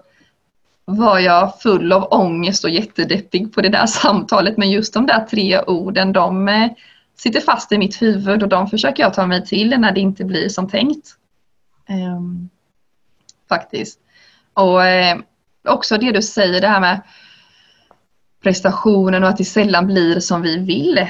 [0.86, 4.58] var jag full av ångest och jättedeppig på det där samtalet.
[4.58, 6.72] Men just de där tre orden, de eh,
[7.16, 10.26] sitter fast i mitt huvud och de försöker jag ta mig till när det inte
[10.26, 11.16] blir som tänkt.
[11.90, 12.22] Eh,
[13.50, 14.00] faktiskt.
[14.54, 15.18] Och eh,
[15.68, 17.02] också det du säger, det här med
[18.44, 21.08] prestationen och att det sällan blir som vi vill.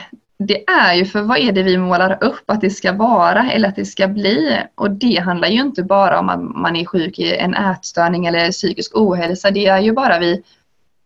[0.48, 3.68] Det är ju för vad är det vi målar upp att det ska vara eller
[3.68, 4.60] att det ska bli?
[4.76, 8.52] Och det handlar ju inte bara om att man är sjuk i en ätstörning eller
[8.52, 9.52] psykisk ohälsa.
[9.52, 10.44] Det är ju bara vi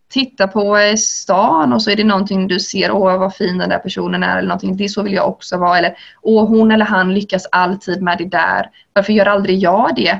[0.09, 3.79] tittar på stan och så är det någonting du ser, åh vad fin den där
[3.79, 5.77] personen är eller någonting, det så vill jag också vara.
[5.77, 10.19] Eller åh hon eller han lyckas alltid med det där, varför gör aldrig jag det?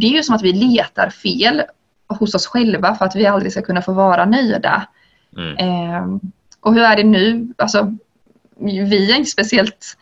[0.00, 1.62] Det är ju som att vi letar fel
[2.08, 4.86] hos oss själva för att vi aldrig ska kunna få vara nöjda.
[5.36, 5.56] Mm.
[5.56, 6.30] Eh,
[6.60, 7.48] och hur är det nu?
[7.58, 7.96] Alltså,
[8.60, 9.96] vi är inte speciellt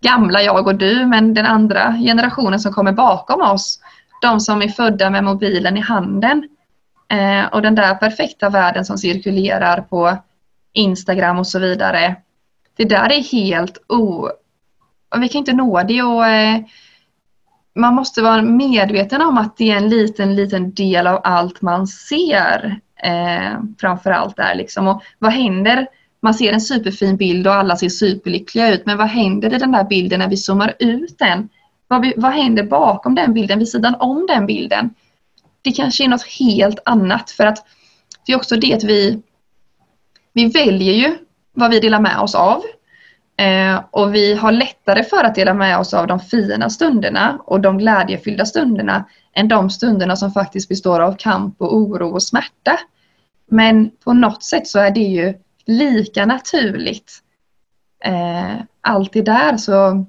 [0.00, 3.80] gamla, jag och du, men den andra generationen som kommer bakom oss,
[4.22, 6.48] de som är födda med mobilen i handen
[7.08, 10.16] eh, och den där perfekta världen som cirkulerar på
[10.72, 12.16] Instagram och så vidare.
[12.76, 14.28] Det där är helt o...
[15.16, 16.60] Vi kan inte nå det och eh,
[17.74, 21.86] man måste vara medveten om att det är en liten, liten del av allt man
[21.86, 22.80] ser.
[23.02, 24.88] Eh, framför allt där liksom.
[24.88, 25.86] Och vad händer?
[26.24, 28.86] Man ser en superfin bild och alla ser superlyckliga ut.
[28.86, 31.48] Men vad händer i den där bilden när vi zoomar ut den?
[31.88, 34.94] Vad, vi, vad händer bakom den bilden, vid sidan om den bilden?
[35.62, 37.66] Det kanske är något helt annat för att
[38.26, 39.22] det är också det att vi,
[40.32, 41.18] vi väljer ju
[41.52, 42.62] vad vi delar med oss av.
[43.36, 47.60] Eh, och vi har lättare för att dela med oss av de fina stunderna och
[47.60, 49.04] de glädjefyllda stunderna
[49.34, 52.78] än de stunderna som faktiskt består av kamp och oro och smärta.
[53.50, 55.34] Men på något sätt så är det ju
[55.66, 57.12] lika naturligt.
[58.04, 60.04] Eh, allt det där så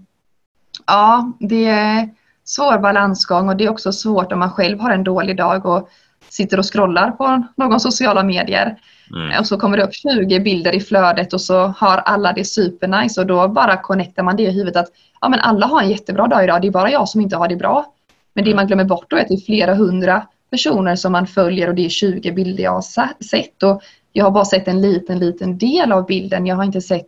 [0.87, 2.09] ja, det är
[2.43, 5.89] svår balansgång och det är också svårt om man själv har en dålig dag och
[6.29, 8.79] sitter och scrollar på någon sociala medier.
[9.15, 9.39] Mm.
[9.39, 13.21] Och så kommer det upp 20 bilder i flödet och så har alla det supernice
[13.21, 14.87] och då bara connectar man det i huvudet att
[15.21, 17.47] ja, men alla har en jättebra dag idag, det är bara jag som inte har
[17.47, 17.85] det bra.
[18.33, 18.55] Men det mm.
[18.55, 21.75] man glömmer bort då är att det är flera hundra personer som man följer och
[21.75, 23.81] det är 20 bilder jag har sett och
[24.17, 26.45] jag har bara sett en liten, liten del av bilden.
[26.45, 27.07] Jag har inte sett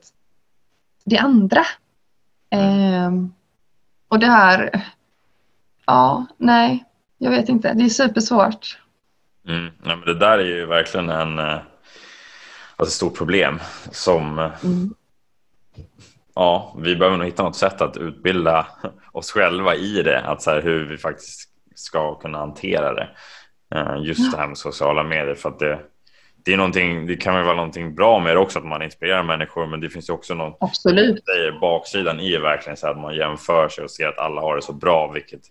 [1.04, 1.66] det andra.
[2.50, 3.06] Mm.
[3.06, 3.34] Um,
[4.08, 4.86] och det här,
[5.86, 6.86] ja, nej,
[7.18, 7.74] jag vet inte.
[7.74, 8.80] Det är supersvårt.
[9.48, 9.72] Mm.
[9.84, 11.60] Ja, men det där är ju verkligen en, eh,
[12.76, 13.60] alltså ett stort problem
[13.92, 14.94] som mm.
[16.36, 18.68] ja, vi behöver nog hitta något sätt att utbilda
[19.12, 23.10] oss själva i det, att så här, hur vi faktiskt ska kunna hantera det.
[23.76, 25.80] Eh, just det här med sociala medier för att det,
[26.48, 29.24] det, är någonting, det kan väl vara någonting bra med det också att man inspirerar
[29.24, 31.26] människor men det finns ju också något Absolut.
[31.26, 34.62] Säger, baksidan i verkligen så att man jämför sig och ser att alla har det
[34.62, 35.42] så bra vilket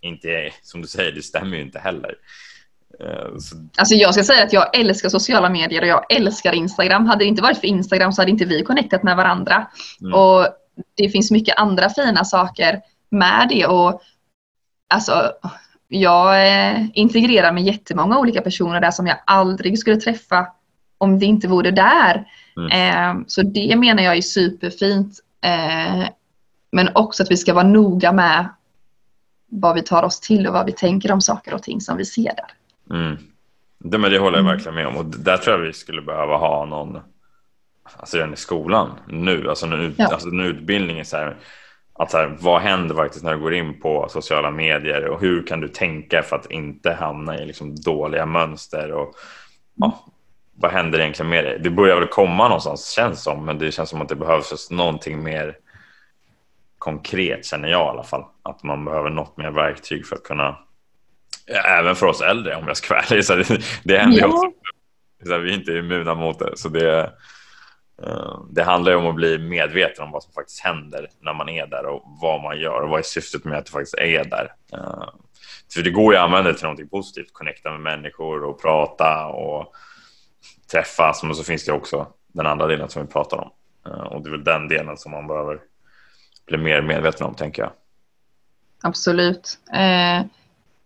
[0.00, 2.14] inte är, som du säger, det stämmer ju inte heller.
[3.00, 3.56] Eh, så...
[3.76, 7.06] Alltså jag ska säga att jag älskar sociala medier och jag älskar Instagram.
[7.06, 9.66] Hade det inte varit för Instagram så hade inte vi connectat med varandra.
[10.00, 10.14] Mm.
[10.14, 10.46] Och
[10.96, 12.80] det finns mycket andra fina saker
[13.10, 14.02] med det och
[14.88, 15.32] alltså
[15.88, 20.46] jag eh, integrerar med jättemånga olika personer där som jag aldrig skulle träffa
[20.98, 22.24] om det inte vore där.
[22.56, 22.70] Mm.
[22.70, 25.20] Eh, så det menar jag är superfint.
[25.44, 26.08] Eh,
[26.72, 28.48] men också att vi ska vara noga med
[29.50, 32.04] vad vi tar oss till och vad vi tänker om saker och ting som vi
[32.04, 32.52] ser där.
[32.96, 33.16] Mm.
[33.78, 34.56] Det, men det håller jag mm.
[34.56, 36.98] verkligen med om och där tror jag vi skulle behöva ha någon,
[37.96, 40.06] alltså redan i skolan nu, alltså en, ja.
[40.06, 41.36] alltså en utbildning så här,
[41.98, 45.46] att så här, vad händer faktiskt när du går in på sociala medier och hur
[45.46, 49.14] kan du tänka för att inte hamna i liksom dåliga mönster och
[49.74, 50.04] ja,
[50.54, 51.58] vad händer egentligen med dig?
[51.58, 55.22] Det börjar väl komma någonstans känns som, men det känns som att det behövs någonting
[55.22, 55.56] mer
[56.78, 58.24] konkret känner jag i alla fall.
[58.42, 60.58] Att man behöver något mer verktyg för att kunna,
[61.64, 64.26] även för oss äldre om jag ska vara ärlig, så det, det händer ju ja.
[64.26, 64.50] också.
[65.26, 66.56] Så vi är inte immuna mot det.
[66.56, 67.12] Så det,
[68.02, 71.48] Eh, det handlar ju om att bli medveten om vad som faktiskt händer när man
[71.48, 74.24] är där och vad man gör och vad är syftet med att du faktiskt är
[74.24, 74.52] där.
[74.72, 75.08] Eh,
[75.74, 79.74] för det går ju att använda till någonting positivt, connecta med människor och prata och
[80.72, 83.50] träffas, men så finns det också den andra delen som vi pratar om.
[83.86, 85.60] Eh, och det är väl den delen som man behöver
[86.46, 87.72] bli mer medveten om, tänker jag.
[88.82, 89.58] Absolut.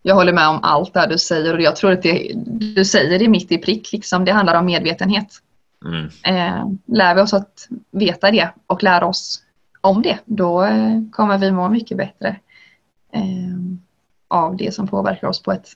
[0.03, 3.23] jag håller med om allt det du säger och jag tror att det du säger
[3.23, 3.93] är mitt i prick.
[3.93, 4.25] Liksom.
[4.25, 5.43] Det handlar om medvetenhet.
[5.85, 6.11] Mm.
[6.23, 9.43] Eh, lär vi oss att veta det och lära oss
[9.81, 12.37] om det, då eh, kommer vi må mycket bättre
[13.13, 13.23] eh,
[14.29, 15.69] av det som påverkar oss på ett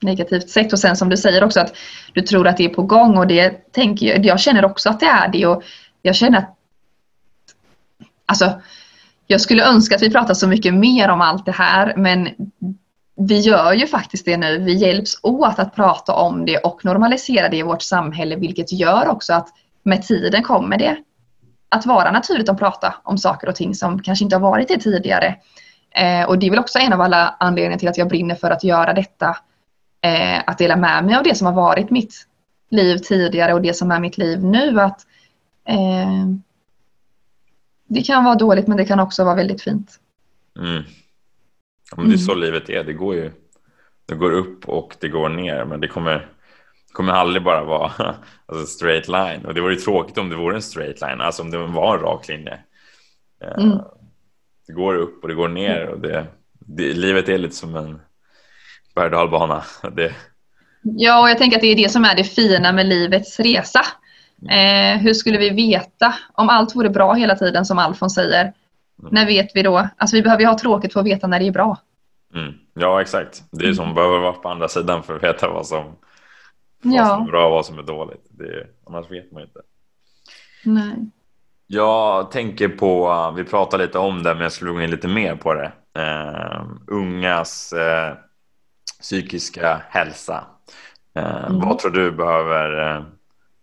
[0.00, 0.72] negativt sätt.
[0.72, 1.76] Och sen som du säger också att
[2.12, 5.00] du tror att det är på gång och det tänker jag, jag känner också att
[5.00, 5.62] det är det och
[6.02, 6.56] jag känner att
[8.26, 8.60] alltså
[9.26, 12.28] jag skulle önska att vi pratade så mycket mer om allt det här men
[13.20, 14.58] vi gör ju faktiskt det nu.
[14.58, 19.08] Vi hjälps åt att prata om det och normalisera det i vårt samhälle vilket gör
[19.08, 19.48] också att
[19.82, 20.96] med tiden kommer det
[21.68, 24.78] att vara naturligt att prata om saker och ting som kanske inte har varit det
[24.78, 25.36] tidigare.
[25.90, 28.50] Eh, och det är väl också en av alla anledningar till att jag brinner för
[28.50, 29.36] att göra detta.
[30.00, 32.26] Eh, att dela med mig av det som har varit mitt
[32.70, 34.80] liv tidigare och det som är mitt liv nu.
[34.80, 35.00] Att
[35.68, 36.26] eh,
[37.88, 40.00] Det kan vara dåligt men det kan också vara väldigt fint.
[40.58, 40.82] Mm.
[41.90, 42.44] Ja, men det är så mm.
[42.44, 42.84] livet är.
[42.84, 43.32] Det går ju
[44.10, 45.64] det går upp och det går ner.
[45.64, 46.26] Men det kommer,
[46.92, 47.92] kommer aldrig bara vara
[48.46, 49.44] alltså straight line.
[49.46, 51.20] Och det vore ju tråkigt om det vore en straight line.
[51.20, 52.58] Alltså om det var en rak linje.
[53.44, 53.78] Eh, mm.
[54.66, 55.86] Det går upp och det går ner.
[55.86, 56.26] Och det,
[56.58, 58.00] det, livet är lite som en
[58.94, 59.64] berg och dalbana.
[60.82, 63.80] Ja, och jag tänker att det är det som är det fina med livets resa.
[64.50, 68.52] Eh, hur skulle vi veta om allt vore bra hela tiden som Alfons säger?
[69.10, 69.88] När vet vi då?
[69.96, 71.78] Alltså vi behöver ju ha tråkigt för att veta när det är bra.
[72.34, 72.52] Mm.
[72.74, 73.42] Ja exakt.
[73.50, 73.94] Det är som mm.
[73.94, 75.84] behöver vara på andra sidan för att veta vad som,
[76.82, 77.06] vad ja.
[77.06, 78.26] som är bra och vad som är dåligt.
[78.30, 79.60] Det, annars vet man inte.
[80.64, 81.10] Nej.
[81.66, 85.34] Jag tänker på, vi pratade lite om det men jag skulle gå in lite mer
[85.36, 85.72] på det.
[85.98, 88.16] Uh, ungas uh,
[89.00, 90.44] psykiska hälsa.
[91.18, 91.60] Uh, mm.
[91.60, 93.04] Vad tror du behöver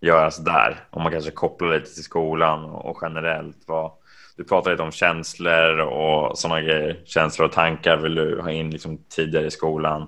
[0.01, 0.79] göras där?
[0.89, 3.63] Om man kanske kopplar lite till skolan och generellt.
[3.67, 3.91] Vad,
[4.37, 6.99] du pratar lite om känslor och sådana grejer.
[7.05, 10.01] Känslor och tankar vill du ha in liksom tidigare i skolan.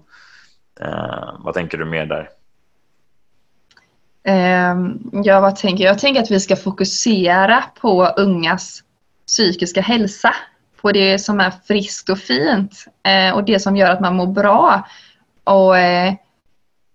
[0.82, 2.30] Eh, vad tänker du mer där?
[4.24, 5.92] Ehm, ja, vad tänker jag?
[5.92, 8.84] Jag tänker att vi ska fokusera på ungas
[9.28, 10.36] psykiska hälsa.
[10.82, 14.28] På det som är friskt och fint eh, och det som gör att man mår
[14.28, 14.88] bra.
[15.44, 16.14] Och eh,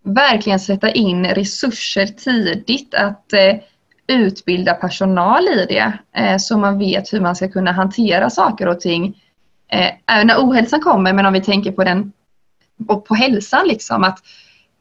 [0.03, 3.55] verkligen sätta in resurser tidigt att eh,
[4.07, 5.93] utbilda personal i det
[6.39, 9.23] så man vet hur man ska kunna hantera saker och ting.
[10.07, 12.13] Även när ohälsan kommer, men om vi tänker på den
[12.89, 14.05] och på hälsan liksom.
[14.05, 14.19] att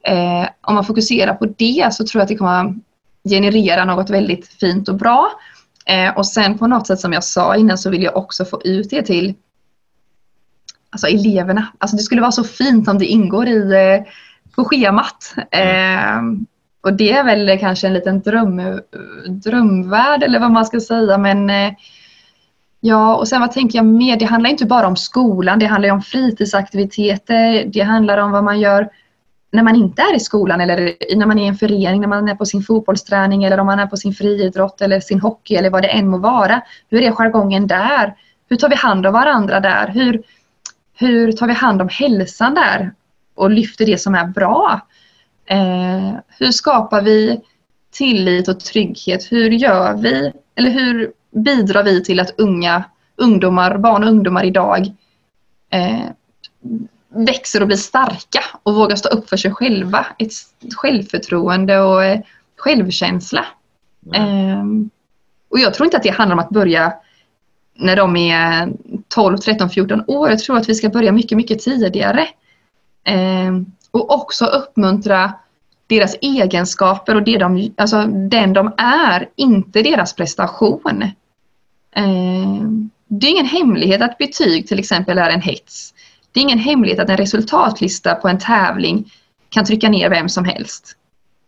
[0.06, 2.74] Eh, om man fokuserar på det så tror jag att det kommer
[3.28, 5.30] generera något väldigt fint och bra.
[5.86, 8.62] Eh, och sen på något sätt som jag sa innan så vill jag också få
[8.64, 9.34] ut det till
[10.90, 11.66] alltså eleverna.
[11.78, 14.12] Alltså det skulle vara så fint om det ingår i, eh,
[14.54, 15.34] på schemat.
[15.50, 16.22] Eh,
[16.84, 18.80] och det är väl kanske en liten dröm,
[19.28, 21.72] drömvärld eller vad man ska säga men eh,
[22.86, 24.16] Ja, och sen vad tänker jag mer?
[24.16, 28.60] Det handlar inte bara om skolan, det handlar om fritidsaktiviteter, det handlar om vad man
[28.60, 28.88] gör
[29.52, 32.28] när man inte är i skolan eller när man är i en förening, när man
[32.28, 35.70] är på sin fotbollsträning eller om man är på sin friidrott eller sin hockey eller
[35.70, 36.62] vad det än må vara.
[36.90, 38.14] Hur är jargongen där?
[38.48, 39.88] Hur tar vi hand om varandra där?
[39.88, 40.22] Hur,
[40.94, 42.92] hur tar vi hand om hälsan där
[43.34, 44.80] och lyfter det som är bra?
[45.46, 47.40] Eh, hur skapar vi
[47.90, 49.32] tillit och trygghet?
[49.32, 52.84] Hur gör vi, eller hur bidrar vi till att unga
[53.16, 54.92] ungdomar, barn och ungdomar idag
[55.70, 56.08] eh,
[57.08, 60.06] växer och blir starka och vågar stå upp för sig själva.
[60.18, 60.32] Ett
[60.76, 62.20] självförtroende och eh,
[62.56, 63.46] självkänsla.
[64.14, 64.90] Mm.
[65.50, 66.92] och jag tror inte att det handlar om att börja
[67.74, 68.72] när de är
[69.08, 70.30] 12, 13, 14 år.
[70.30, 72.28] Jag tror att vi ska börja mycket, mycket tidigare.
[73.94, 75.32] Och också uppmuntra
[75.86, 81.02] deras egenskaper och det de, alltså den de är, inte deras prestation.
[81.96, 82.62] Eh,
[83.08, 85.94] det är ingen hemlighet att betyg till exempel är en hets.
[86.32, 89.12] Det är ingen hemlighet att en resultatlista på en tävling
[89.48, 90.96] kan trycka ner vem som helst.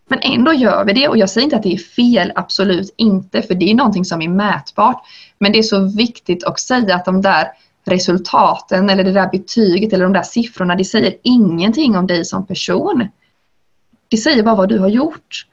[0.08, 3.42] Men ändå gör vi det och jag säger inte att det är fel, absolut inte,
[3.42, 5.02] för det är någonting som är mätbart.
[5.38, 7.48] Men det är så viktigt att säga att de där
[7.88, 12.46] resultaten eller det där betyget eller de där siffrorna, det säger ingenting om dig som
[12.46, 13.08] person.
[14.08, 15.46] Det säger bara vad du har gjort.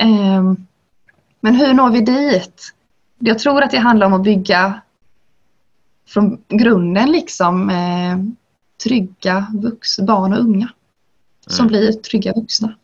[0.00, 0.66] Ehm,
[1.40, 2.72] men hur når vi dit?
[3.18, 4.80] Jag tror att det handlar om att bygga
[6.08, 8.36] från grunden liksom ehm,
[8.84, 10.68] trygga vux, barn och unga
[11.46, 11.68] som mm.
[11.68, 12.74] blir trygga vuxna.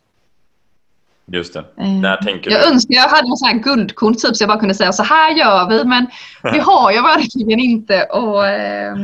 [1.31, 1.65] Just det.
[1.75, 2.67] När tänker jag du?
[2.67, 5.31] önskar jag hade en sån här guldkorn typ så jag bara kunde säga så här
[5.31, 6.07] gör vi men
[6.43, 8.95] det har jag verkligen inte och eh,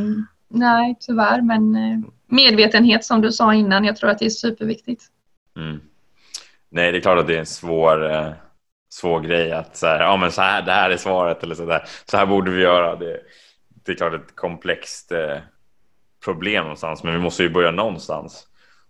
[0.49, 5.03] nej tyvärr men eh, medvetenhet som du sa innan jag tror att det är superviktigt.
[5.57, 5.81] Mm.
[6.69, 8.31] Nej det är klart att det är en svår, eh,
[8.89, 11.65] svår grej att så här, ja men så här, det här är svaret eller så
[11.65, 12.95] där, så här borde vi göra.
[12.95, 13.19] Det,
[13.85, 15.37] det är klart ett komplext eh,
[16.25, 18.47] problem någonstans, men vi måste ju börja någonstans.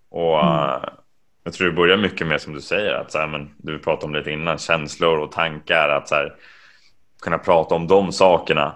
[0.09, 0.81] Och mm.
[1.43, 4.05] Jag tror det börjar mycket med som du säger, att så här, men du pratade
[4.05, 6.35] om lite innan, känslor och tankar, att så här,
[7.21, 8.75] kunna prata om de sakerna.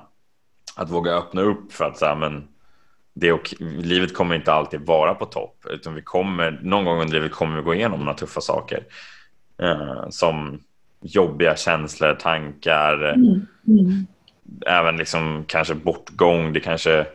[0.75, 2.47] Att våga öppna upp för att så här, men
[3.13, 7.13] det och, livet kommer inte alltid vara på topp, utan vi kommer, någon gång under
[7.13, 8.83] livet kommer vi gå igenom några tuffa saker.
[9.63, 10.59] Uh, som
[11.01, 13.45] jobbiga känslor, tankar, mm.
[13.67, 14.07] Mm.
[14.65, 17.05] även liksom kanske bortgång, det kanske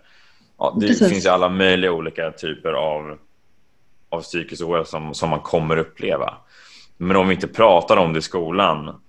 [0.63, 1.09] Ja, det Precis.
[1.09, 3.19] finns ju alla möjliga olika typer av,
[4.13, 6.35] av psykisk ohälsa som, som man kommer uppleva.
[6.97, 9.01] Men om vi inte pratar om det i skolan,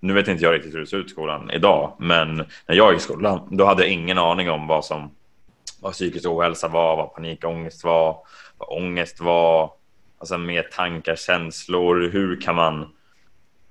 [0.00, 2.92] nu vet inte jag riktigt hur det ser ut i skolan idag, men när jag
[2.92, 5.10] gick i skolan, då hade jag ingen aning om vad som
[5.80, 8.16] vad psykisk ohälsa var, vad panikångest var,
[8.58, 9.72] vad ångest var,
[10.18, 12.88] alltså mer tankar, känslor, hur kan man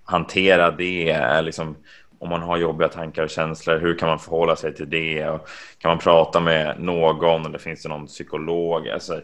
[0.03, 1.41] hantera det?
[1.41, 1.75] Liksom,
[2.19, 5.27] om man har jobbiga tankar och känslor, hur kan man förhålla sig till det?
[5.29, 8.89] Och kan man prata med någon eller finns det någon psykolog?
[8.89, 9.21] Alltså,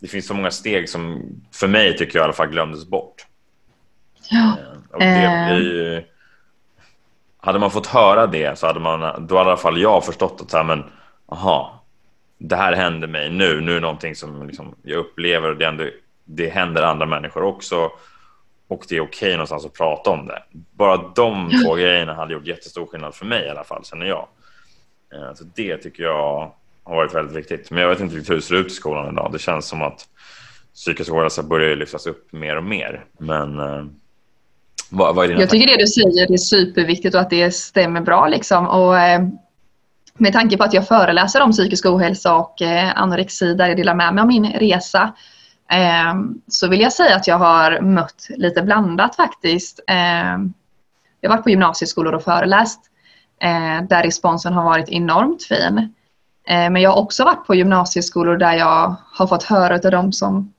[0.00, 1.22] det finns så många steg som
[1.52, 3.26] för mig tycker jag i alla fall glömdes bort.
[4.30, 4.56] Ja.
[4.58, 5.56] Eh, och det eh.
[5.56, 6.06] blir,
[7.38, 10.40] hade man fått höra det så hade man, då hade i alla fall jag förstått
[10.40, 10.84] att så här, men,
[11.26, 11.84] aha,
[12.38, 15.84] det här händer mig nu, nu är någonting som liksom jag upplever och det, ändå,
[16.24, 17.90] det händer andra människor också.
[18.68, 20.42] och det är okej någonstans att prata om det.
[20.52, 24.28] Bara de två grejerna hade gjort jättestor skillnad för mig i alla fall, känner jag.
[25.14, 26.52] Eh, så det tycker jag
[26.88, 27.70] har varit väldigt viktigt.
[27.70, 29.30] Men jag vet inte riktigt hur det ser ut i skolan idag.
[29.32, 30.08] Det känns som att
[30.74, 33.04] psykisk ohälsa börjar lyftas upp mer och mer.
[33.18, 33.84] Men eh,
[34.90, 38.00] vad, vad är dina Jag tycker det du säger är superviktigt och att det stämmer
[38.00, 38.28] bra.
[38.28, 38.66] Liksom.
[38.66, 39.28] Och, eh,
[40.14, 43.94] med tanke på att jag föreläser om psykisk ohälsa och eh, anorexi där jag delar
[43.94, 45.14] med mig av min resa
[45.72, 46.14] eh,
[46.48, 49.80] så vill jag säga att jag har mött lite blandat faktiskt.
[49.88, 50.38] Eh,
[51.20, 52.80] jag har varit på gymnasieskolor och föreläst
[53.42, 55.94] eh, där responsen har varit enormt fin.
[56.48, 60.12] Eh, men jag har också varit på gymnasieskolor där jag har fått höra av dem
[60.12, 60.52] som,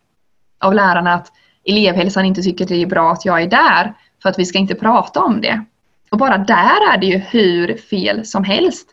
[0.60, 1.32] av lärarna att
[1.66, 4.76] elevhälsan inte tycker det är bra att jag är där för att vi ska inte
[4.76, 5.66] prata om det.
[6.12, 8.90] Och bara där är det ju hur fel som helst.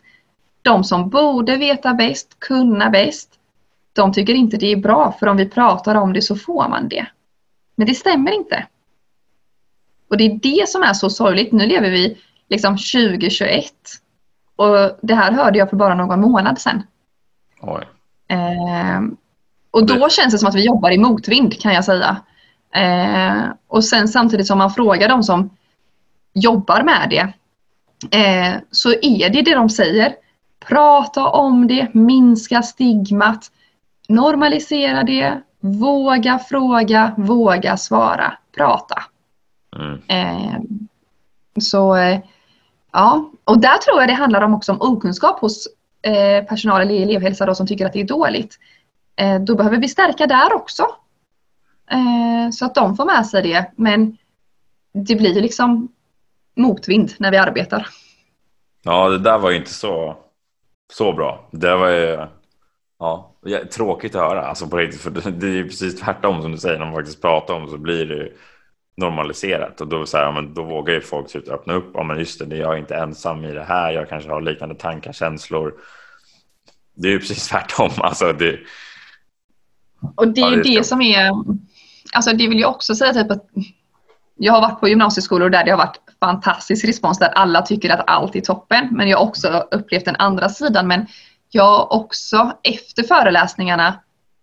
[0.61, 3.29] De som borde veta bäst, kunna bäst,
[3.93, 6.89] de tycker inte det är bra för om vi pratar om det så får man
[6.89, 7.07] det.
[7.75, 8.65] Men det stämmer inte.
[10.09, 11.51] Och det är det som är så sorgligt.
[11.51, 12.17] Nu lever vi
[12.49, 13.73] liksom 2021
[14.57, 16.83] och det här hörde jag för bara någon månad sedan.
[18.27, 19.01] Eh,
[19.71, 22.17] och då känns det som att vi jobbar i motvind kan jag säga.
[22.71, 25.49] Eh, och sen samtidigt som man frågar de som
[26.33, 27.33] jobbar med det
[28.17, 30.15] eh, så är det det de säger.
[30.67, 33.51] Prata om det, minska stigmat,
[34.07, 39.03] normalisera det, våga fråga, våga svara, prata.
[39.75, 40.01] Mm.
[40.07, 40.59] Eh,
[41.59, 42.19] så eh,
[42.91, 45.67] ja, och där tror jag det handlar om också om okunskap hos
[46.01, 48.59] eh, personal eller elevhälsa då, som tycker att det är dåligt.
[49.15, 50.83] Eh, då behöver vi stärka där också.
[51.91, 53.71] Eh, så att de får med sig det.
[53.75, 54.17] Men
[54.93, 55.87] det blir liksom
[56.55, 57.87] motvind när vi arbetar.
[58.83, 60.17] Ja, det där var ju inte så,
[60.93, 61.47] så bra.
[61.51, 62.27] Det var ju
[62.99, 63.33] ja,
[63.71, 64.45] tråkigt att höra.
[64.45, 66.79] Alltså på riktigt, för det är ju precis tvärtom som du säger.
[66.79, 68.37] När man faktiskt pratar om så blir det ju
[68.97, 71.91] normaliserat och då, så här, ja, men då vågar ju folk sluta öppna upp.
[71.93, 73.91] Ja, men just det, jag är inte ensam i det här.
[73.91, 75.73] Jag kanske har liknande tankar, känslor.
[76.95, 77.91] Det är ju precis tvärtom.
[77.97, 78.59] Alltså det,
[80.15, 81.31] och det är ju ja, det, det som är
[82.13, 83.45] alltså det vill jag också säga typ att
[84.35, 88.09] jag har varit på gymnasieskolor där det har varit fantastisk respons där alla tycker att
[88.09, 88.87] allt är toppen.
[88.91, 90.87] Men jag har också upplevt den andra sidan.
[90.87, 91.07] Men
[91.49, 93.99] jag har också efter föreläsningarna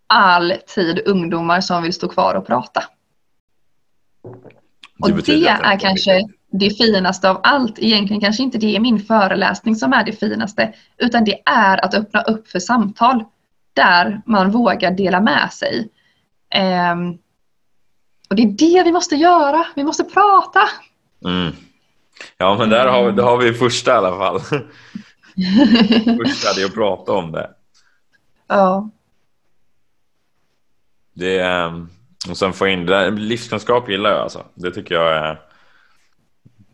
[0.07, 2.84] alltid ungdomar som vill stå kvar och prata.
[5.01, 7.79] Och det, det är kanske det finaste av allt.
[7.79, 10.75] Egentligen kanske inte det är min föreläsning som är det finaste.
[10.99, 13.25] Utan det är att öppna upp för samtal.
[13.72, 15.89] Där man vågar dela med sig.
[16.93, 17.18] Um,
[18.29, 19.66] och det är det vi måste göra.
[19.77, 20.61] Vi måste prata.
[21.25, 21.53] Mm.
[22.39, 24.41] Ja, men där har, vi, har vi första i alla fall.
[26.25, 27.51] första är att prata om det.
[28.47, 28.91] Ja.
[31.14, 31.89] Det är, ehm,
[32.31, 34.45] och sen få in det livskunskap gillar jag alltså.
[34.55, 35.41] Det tycker jag är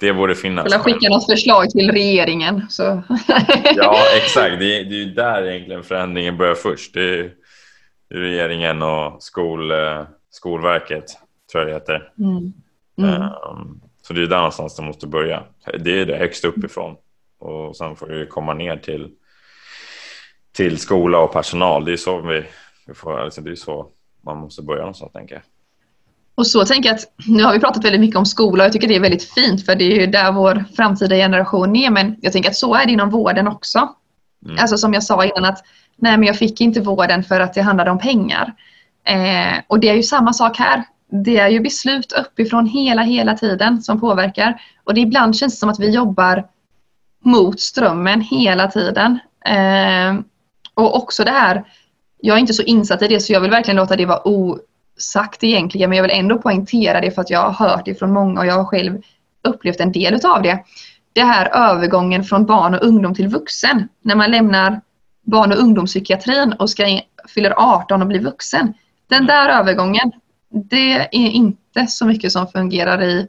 [0.01, 0.67] det borde finnas.
[0.67, 2.67] Eller skicka något förslag till regeringen.
[2.69, 2.83] Så.
[3.77, 4.59] ja, exakt.
[4.59, 6.95] Det är, det är där egentligen förändringen börjar först.
[6.95, 7.33] Det är
[8.09, 11.05] regeringen och skol, eh, Skolverket
[11.53, 12.13] tror jag det heter.
[12.19, 12.53] Mm.
[12.99, 13.23] Mm.
[13.23, 15.43] Um, så det är där någonstans det måste börja.
[15.79, 16.97] Det är det högst uppifrån
[17.39, 19.11] och sen får det komma ner till
[20.53, 21.85] till skola och personal.
[21.85, 22.45] Det är så vi,
[22.87, 23.91] vi får, alltså det är så
[24.23, 25.43] man måste börja någonstans tänker jag.
[26.35, 28.73] Och så tänker jag att nu har vi pratat väldigt mycket om skola och jag
[28.73, 31.91] tycker det är väldigt fint för det är ju där vår framtida generation är.
[31.91, 33.89] Men jag tänker att så är det inom vården också.
[34.45, 34.57] Mm.
[34.61, 35.65] Alltså som jag sa innan att
[35.97, 38.55] nej men jag fick inte vården för att det handlade om pengar.
[39.05, 43.35] Eh, och det är ju samma sak här det är ju beslut uppifrån hela, hela
[43.35, 44.63] tiden som påverkar.
[44.85, 46.47] Och det ibland känns det som att vi jobbar
[47.25, 49.19] mot strömmen hela tiden.
[49.45, 50.15] Eh,
[50.75, 51.65] och också det här,
[52.23, 55.45] jag är inte så insatt i det så jag vill verkligen låta det vara osagt
[55.45, 58.41] egentligen men jag vill ändå poängtera det för att jag har hört det från många
[58.41, 59.03] och jag har själv
[59.49, 60.65] upplevt en del utav det.
[61.13, 63.89] Det här övergången från barn och ungdom till vuxen.
[64.03, 64.81] När man lämnar
[65.23, 68.75] barn och ungdomspsykiatrin och ska fyller 18 och blir vuxen.
[69.09, 70.13] Den där övergången,
[70.49, 73.29] det är inte så mycket som fungerar i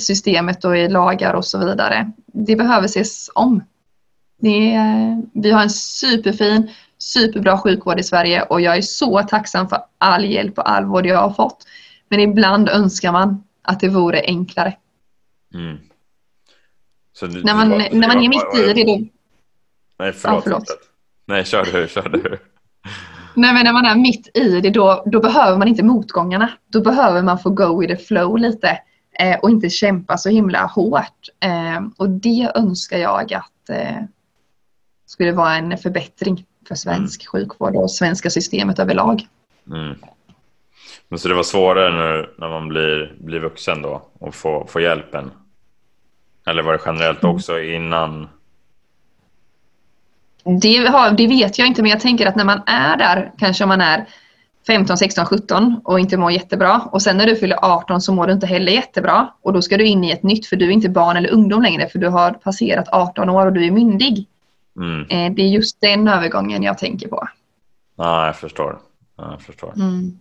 [0.00, 2.12] systemet och i lagar och så vidare.
[2.26, 3.64] Det behöver ses om.
[4.42, 6.70] Är, vi har en superfin,
[7.02, 11.06] superbra sjukvård i Sverige och jag är så tacksam för all hjälp och all vård
[11.06, 11.66] jag har fått.
[12.08, 14.76] Men ibland önskar man att det vore enklare.
[15.54, 15.78] Mm.
[17.20, 19.06] Du, när man, var, när man är mitt i det då...
[19.98, 20.36] Nej, förlåt.
[20.36, 20.64] Ja, förlåt.
[21.26, 22.38] Nej, kör du, kör du.
[23.34, 26.50] Nej, men när man är mitt i det då, då behöver man inte motgångarna.
[26.66, 28.78] Då behöver man få go with the flow lite
[29.18, 31.28] eh, och inte kämpa så himla hårt.
[31.40, 34.02] Eh, och det önskar jag att eh,
[35.06, 37.30] skulle vara en förbättring för svensk mm.
[37.30, 39.26] sjukvård och svenska systemet överlag.
[39.70, 39.94] Mm.
[41.08, 44.80] Men så det var svårare när, när man blir, blir vuxen då och få, få
[44.80, 45.30] hjälpen?
[46.46, 47.34] Eller var det generellt Mm.
[47.36, 48.28] också innan?
[50.60, 53.64] Det, har, det vet jag inte, men jag tänker att när man är där, kanske
[53.64, 54.06] om man är
[54.66, 58.26] 15, 16, 17 och inte mår jättebra och sen när du fyller 18 så mår
[58.26, 60.70] du inte heller jättebra och då ska du in i ett nytt för du är
[60.70, 64.26] inte barn eller ungdom längre för du har passerat 18 år och du är myndig.
[64.80, 65.00] Mm.
[65.10, 67.28] Eh, Det är just den övergången jag tänker på.
[67.96, 68.78] Ja, jag förstår.
[69.16, 69.72] Ja, jag förstår.
[69.76, 70.18] Mm.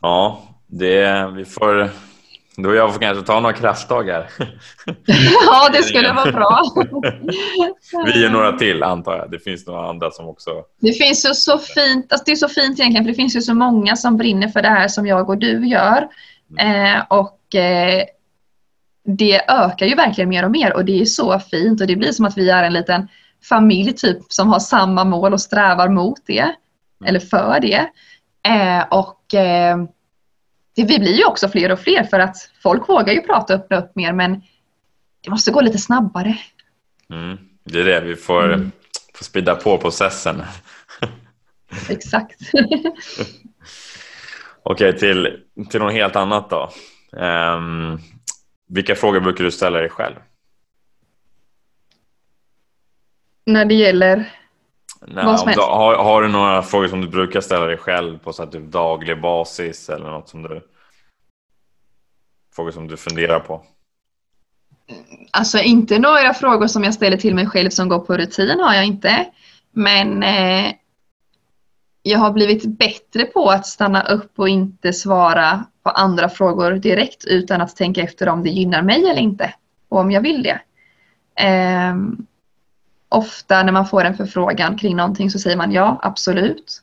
[0.00, 1.90] Ja, det, vi får...
[2.58, 4.26] Du och jag får kanske ta några kraftdagar.
[5.46, 6.62] Ja, det skulle vara bra.
[8.06, 9.30] Vi är några till antar jag.
[9.30, 10.50] Det finns några andra som också...
[10.80, 13.40] Det finns ju så fint, alltså det är så fint egentligen för det finns ju
[13.40, 16.08] så många som brinner för det här som jag och du gör.
[16.58, 18.04] Eh, och eh,
[19.06, 22.12] det ökar ju verkligen mer och mer och det är så fint och det blir
[22.12, 23.08] som att vi är en liten
[23.48, 26.54] familj typ som har samma mål och strävar mot det.
[27.04, 27.90] Eller för det.
[28.48, 29.76] Eh, och eh,
[30.76, 33.60] det, vi blir ju också fler och fler för att folk vågar ju prata och
[33.60, 34.42] öppna upp mer men
[35.20, 36.38] det måste gå lite snabbare.
[37.10, 37.38] Mm.
[37.64, 38.72] Det är det, vi får, Mm.
[39.14, 40.42] får spida på processen.
[41.88, 42.40] Exakt.
[44.62, 46.70] Okej, till, till något helt annat då.
[47.20, 47.98] Ehm,
[48.66, 50.14] vilka frågor brukar du ställa dig själv?
[53.46, 54.32] När det gäller
[55.06, 55.68] Nej, Vad som om du, helst.
[55.68, 58.60] har, har du några frågor som du brukar ställa dig själv på så att du
[58.60, 60.60] daglig basis eller något som du
[62.56, 63.62] frågor som du funderar på?
[65.30, 68.74] Alltså inte några frågor som jag ställer till mig själv som går på rutin har
[68.74, 69.26] jag inte.
[69.72, 70.72] Men eh,
[72.08, 77.24] jag har blivit bättre på att stanna upp och inte svara på andra frågor direkt
[77.24, 79.54] utan att tänka efter om det gynnar mig eller inte.
[79.88, 80.60] Och om jag vill det.
[81.44, 81.96] Eh,
[83.08, 86.82] ofta när man får en förfrågan kring någonting så säger man ja, absolut.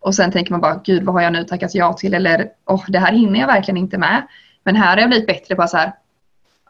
[0.00, 2.14] Och sen tänker man bara, gud vad har jag nu tackat ja till?
[2.14, 4.26] Eller, oh, det här hinner jag verkligen inte med.
[4.64, 5.92] Men här har jag blivit bättre på att så här,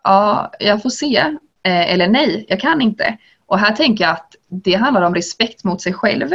[0.05, 1.17] ja, jag får se.
[1.63, 3.19] Eh, eller nej, jag kan inte.
[3.47, 6.31] Och här tänker jag att det handlar om respekt mot sig själv.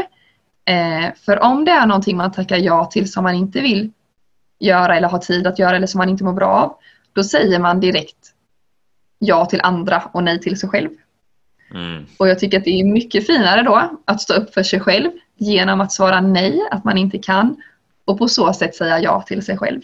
[0.70, 3.92] Eh, för om det är någonting man tackar ja till som man inte vill
[4.60, 6.76] göra eller har tid att göra eller som man inte mår bra av,
[7.14, 8.34] då säger man direkt
[9.20, 10.90] ja till andra och nej till sig själv.
[11.74, 12.06] Mm.
[12.18, 15.12] Och jag tycker att det är mycket finare då att stå upp för sig själv
[15.38, 17.62] genom att svara nej, att man inte kan
[18.06, 19.82] och på så sätt säga ja till sig själv.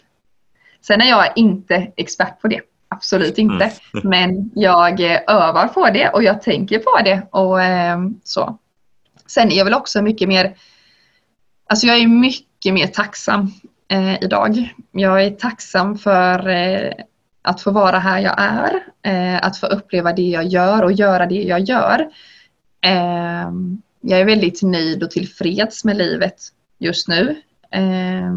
[0.81, 3.71] Sen är jag inte expert på det, absolut inte.
[4.03, 8.57] Men jag eh, övar på det och jag tänker på det och eh, så.
[9.27, 10.55] Sen är jag väl också mycket mer,
[11.67, 13.51] alltså jag är mycket mer tacksam
[13.87, 14.73] eh, idag.
[14.91, 16.91] Jag är tacksam för eh,
[17.41, 21.25] att få vara här jag är, eh, att få uppleva det jag gör och göra
[21.25, 22.09] det jag gör.
[22.81, 23.51] Eh,
[24.01, 26.41] jag är väldigt nöjd och tillfreds med livet
[26.77, 27.41] just nu.
[27.71, 28.31] Eh,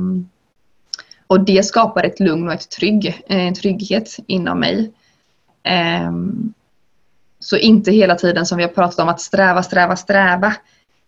[1.26, 4.93] och det skapar ett lugn och ett trygg, eh, en trygghet inom mig.
[5.62, 6.12] Eh,
[7.41, 10.55] så inte hela tiden som vi har pratat om att sträva, sträva, sträva.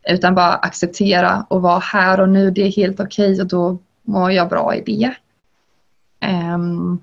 [0.09, 2.51] Utan bara acceptera och vara här och nu.
[2.51, 5.15] Det är helt okej och då mår jag bra i det.
[6.29, 7.03] Um,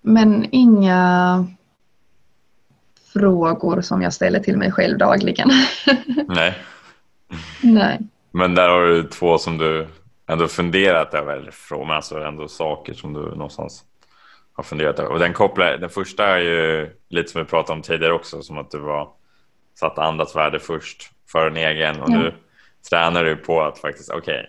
[0.00, 1.46] men inga
[3.12, 5.50] frågor som jag ställer till mig själv dagligen.
[6.28, 6.58] Nej,
[7.60, 7.98] Nej.
[8.30, 9.88] men där har du två som du
[10.26, 13.84] ändå funderat över, frågor, alltså ändå saker som du någonstans
[14.52, 15.12] har funderat över.
[15.12, 18.58] Och den kopplar, den första är ju lite som vi pratade om tidigare också, som
[18.58, 19.08] att du var
[19.74, 22.16] satt andras värde först för en egen och Ja.
[22.18, 22.34] nu
[22.90, 24.46] tränar du på att faktiskt, okej,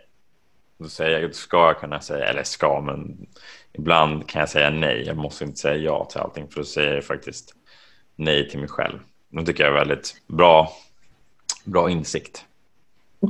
[0.77, 3.27] då säger jag, då ska jag kunna säga, eller ska, men
[3.73, 5.03] ibland kan jag säga nej.
[5.07, 7.53] Jag måste inte säga ja till allting för då säger jag faktiskt
[8.15, 8.99] nej till mig själv.
[9.29, 10.71] Det tycker jag är väldigt bra,
[11.63, 12.45] bra insikt.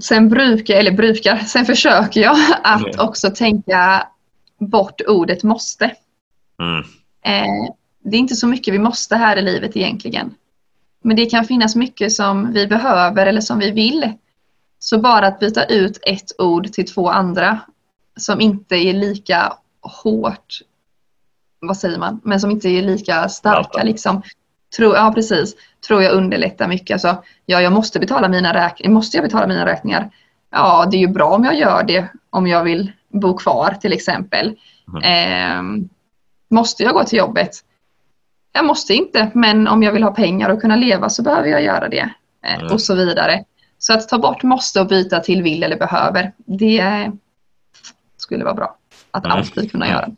[0.03, 2.99] Sen brukar, eller brukar, sen försöker jag att Mm.
[3.07, 4.07] också tänka
[4.57, 5.95] bort ordet måste.
[6.59, 6.79] Mm.
[7.25, 10.35] Eh, det är inte så mycket vi måste här i livet egentligen.
[11.03, 14.13] Men det kan finnas mycket som vi behöver eller som vi vill.
[14.80, 17.59] Så bara att byta ut ett ord till två andra
[18.17, 20.61] som inte är lika hårt,
[21.59, 24.21] vad säger man, men som inte är lika starka liksom.
[24.77, 25.55] Tror, ja precis,
[25.88, 26.93] tror jag underlättar mycket.
[26.93, 28.93] Alltså, ja, jag måste betala mina räkningar.
[28.93, 30.09] Måste jag betala mina räkningar?
[30.49, 33.93] Ja, det är ju bra om jag gör det om jag vill bo kvar till
[33.93, 34.55] exempel.
[35.03, 35.89] Ehm,
[36.49, 37.63] måste jag gå till jobbet?
[38.53, 41.63] Jag måste inte, men om jag vill ha pengar och kunna leva så behöver jag
[41.63, 42.09] göra det.
[42.43, 42.73] Mm.
[42.73, 43.43] Och så vidare.
[43.77, 47.11] Så att ta bort måste och byta till vill eller behöver, det
[48.17, 48.77] skulle vara bra
[49.11, 49.38] att Mm.
[49.38, 50.09] alltid kunna göra.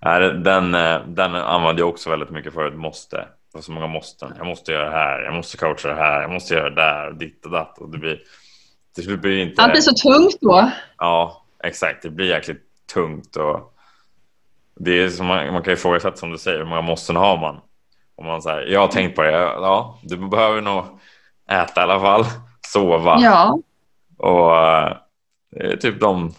[0.44, 2.74] Den, eh, den använde jag också väldigt mycket förut.
[2.74, 3.28] Måste.
[3.54, 4.32] Det så många måsten.
[4.38, 5.20] Jag måste göra det här.
[5.22, 6.20] Jag måste coacha det här.
[6.22, 7.12] Jag måste göra det där.
[7.12, 7.78] Ditt och datt.
[7.78, 8.18] Och det blir
[8.96, 9.62] Det blir inte...
[9.62, 10.70] Allt blir så tungt då.
[10.98, 12.02] Ja, exakt.
[12.02, 12.62] Det blir jäkligt
[12.94, 13.74] tungt och
[14.78, 17.36] det är som man, man kan ju ifrågasätta som du säger, hur många måsten har
[17.36, 17.60] man?
[18.16, 20.84] Om man säger, jag har tänkt på det, ja, du behöver nog
[21.50, 22.24] äta i alla fall,
[22.66, 23.18] sova.
[23.20, 23.58] Ja.
[24.18, 24.96] Och eh,
[25.50, 26.34] det är typ de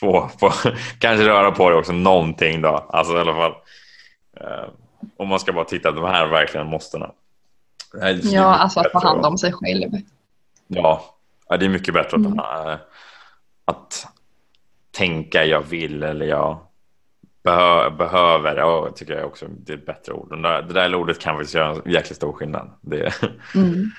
[0.00, 0.52] två, på,
[0.98, 3.54] kanske röra på dig också någonting då, alltså i alla fall.
[4.40, 4.68] Eh,
[5.16, 7.10] om man ska bara titta, de här verkligen måstena.
[8.22, 9.90] Ja, alltså att ta hand om sig själv.
[10.66, 11.04] Ja,
[11.48, 12.38] det är mycket bättre mm.
[12.38, 12.80] att,
[13.64, 14.06] att
[14.90, 16.58] tänka jag vill eller jag
[17.42, 18.64] behö, behöver.
[18.64, 20.30] Och tycker jag också det är ett bättre ord.
[20.30, 22.70] Det där, det där ordet kan faktiskt göra en jäkligt stor skillnad.
[22.80, 23.14] Det är
[23.54, 23.90] mm.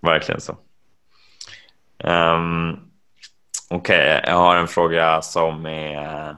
[0.00, 0.56] verkligen så.
[2.04, 2.80] Um,
[3.70, 6.30] Okej, okay, jag har en fråga som är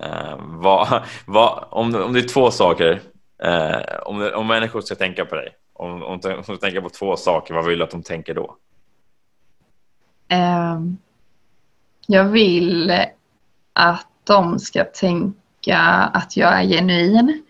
[0.00, 3.00] uh, vad, vad, om, om det är två saker
[3.44, 7.16] uh, om, om människor ska tänka på dig om, om, om de tänker på två
[7.16, 8.56] saker, vad vill du att de tänker då?
[10.30, 10.98] Um,
[12.06, 12.92] jag vill
[13.72, 15.38] att de ska tänka
[15.72, 17.42] att jag är genuin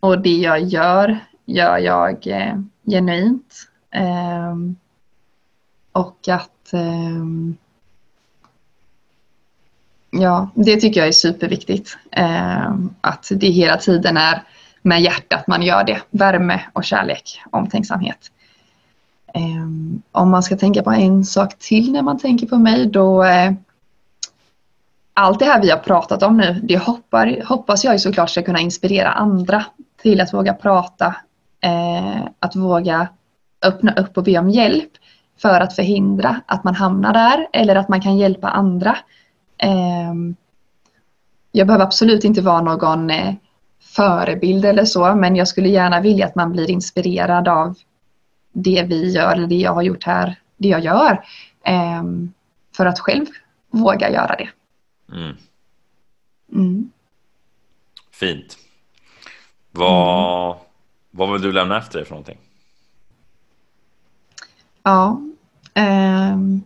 [0.00, 3.68] och det jag gör, gör jag eh, genuint.
[3.90, 4.56] Eh,
[5.92, 7.24] och att Eh,
[10.16, 11.96] Ja, det tycker jag är superviktigt.
[12.10, 14.42] Ehm, att det hela tiden är
[14.82, 16.02] med hjärtat man gör det.
[16.10, 18.30] Värme och kärlek, omtänksamhet.
[19.34, 23.24] Ehm, om man ska tänka på en sak till när man tänker på mig då
[23.24, 23.52] eh,
[25.14, 28.60] allt det här vi har pratat om nu, det hoppar, hoppas jag såklart ska kunna
[28.60, 29.64] inspirera andra
[30.02, 31.16] till att våga prata,
[31.60, 33.08] eh, att våga
[33.62, 34.90] öppna upp och be om hjälp
[35.38, 38.96] för att förhindra att man hamnar där eller att man kan hjälpa andra.
[39.58, 40.14] Eh,
[41.52, 43.34] jag behöver absolut inte vara någon eh,
[43.80, 47.74] förebild eller så men jag skulle gärna vilja att man blir inspirerad av
[48.52, 51.24] det vi gör eller det jag har gjort här, det jag gör.
[51.64, 52.02] Eh,
[52.76, 53.26] för att själv
[53.70, 54.48] våga göra det.
[55.12, 55.36] Mm.
[56.52, 56.90] Mm.
[58.10, 58.58] Fint.
[59.72, 60.64] Vad, mm.
[61.10, 62.38] vad vill du lämna efter dig för någonting?
[64.82, 65.20] Ja.
[65.74, 66.62] Um,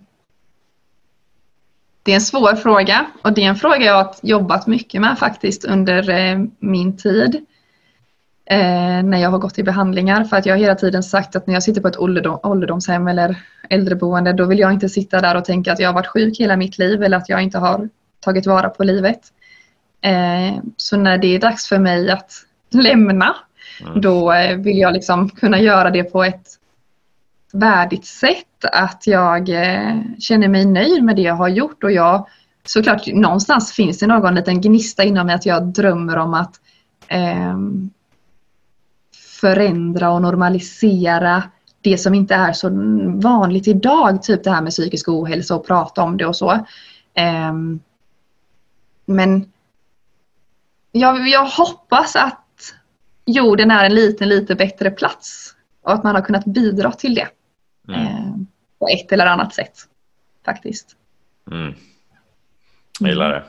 [2.03, 5.19] det är en svår fråga och det är en fråga jag har jobbat mycket med
[5.19, 7.35] faktiskt under eh, min tid
[8.45, 11.47] eh, när jag har gått i behandlingar för att jag har hela tiden sagt att
[11.47, 15.37] när jag sitter på ett ålderdom, ålderdomshem eller äldreboende då vill jag inte sitta där
[15.37, 17.89] och tänka att jag har varit sjuk hela mitt liv eller att jag inte har
[18.21, 19.21] tagit vara på livet.
[20.01, 22.33] Eh, så när det är dags för mig att
[22.71, 23.37] lämna
[23.81, 24.01] mm.
[24.01, 26.59] då vill jag liksom kunna göra det på ett
[27.53, 28.65] värdigt sätt.
[28.73, 32.27] Att jag eh, känner mig nöjd med det jag har gjort och jag
[32.65, 36.55] såklart någonstans finns det någon liten gnista inom mig att jag drömmer om att
[37.09, 37.59] eh,
[39.41, 41.43] förändra och normalisera
[41.81, 42.69] det som inte är så
[43.23, 46.53] vanligt idag, typ det här med psykisk ohälsa och prata om det och så.
[47.15, 47.53] Eh,
[49.09, 49.53] men
[50.93, 52.75] jag, jag hoppas att
[53.25, 57.29] jorden är en liten, lite bättre plats och att man har kunnat bidra till det.
[57.89, 58.01] Mm.
[58.01, 58.35] Eh,
[58.79, 59.79] på ett eller annat sätt
[60.45, 60.97] faktiskt.
[61.51, 61.75] Mm.
[63.01, 63.45] Jag gillar det.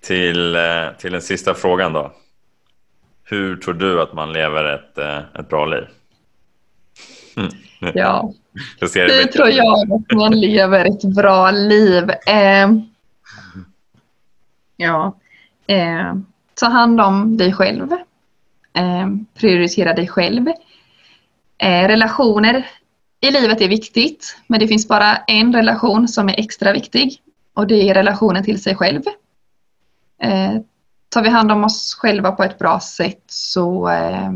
[0.00, 2.12] Till, eh, till den sista frågan då.
[3.24, 5.84] Hur tror du att man lever ett, eh, ett bra liv?
[7.94, 8.32] Ja,
[8.80, 12.10] hur tror jag att man lever ett bra liv?
[12.10, 12.70] Eh,
[14.80, 15.16] ja,
[15.66, 16.14] eh,
[16.54, 17.92] ta hand om dig själv.
[18.72, 20.48] Eh, prioritera dig själv.
[21.58, 22.66] Eh, relationer
[23.20, 27.22] i livet är viktigt, men det finns bara en relation som är extra viktig
[27.54, 29.02] och det är relationen till sig själv.
[30.18, 30.56] Eh,
[31.08, 34.30] tar vi hand om oss själva på ett bra sätt så eh,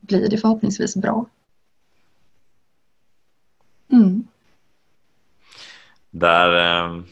[0.00, 1.26] blir det förhoppningsvis bra.
[3.92, 4.26] Mm.
[6.10, 7.02] Där, eh,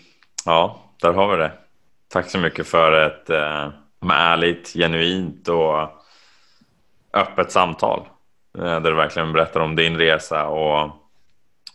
[0.44, 1.52] ja, där har vi det.
[2.08, 3.68] Tack så mycket för ett eh,
[4.10, 5.88] ärligt, genuint och
[7.12, 8.08] öppet samtal.
[8.58, 10.90] Eh, där du verkligen berättar om din resa och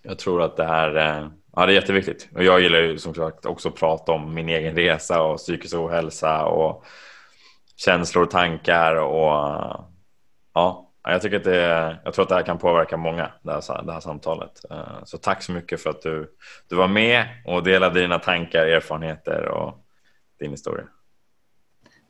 [0.03, 2.29] jag tror att det här eh, ja, det är jätteviktigt.
[2.35, 5.75] Och jag gillar ju som sagt också att prata om min egen resa och psykisk
[5.75, 6.85] ohälsa och
[7.75, 9.31] känslor och tankar och
[10.53, 13.83] ja, jag tycker att det, jag tror att det här kan påverka många, det här,
[13.83, 14.65] det här samtalet.
[14.71, 16.31] Eh, så tack så mycket för att du,
[16.69, 19.85] du var med och delade dina tankar, erfarenheter och
[20.39, 20.85] din historia.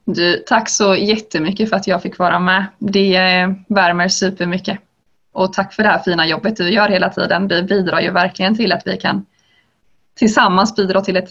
[0.06, 2.66] Du, tack så jättemycket för att jag fick vara med.
[2.80, 3.20] Det
[3.70, 4.80] värmer supermycket.
[5.32, 7.48] Och tack för det här fina jobbet du gör hela tiden.
[7.48, 9.26] Du bidrar ju verkligen till att vi kan
[10.16, 11.30] tillsammans bidra till ett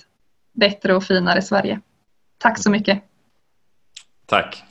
[0.53, 1.81] bättre och finare Sverige.
[2.39, 3.03] Tack så mycket.
[4.27, 4.65] Tack.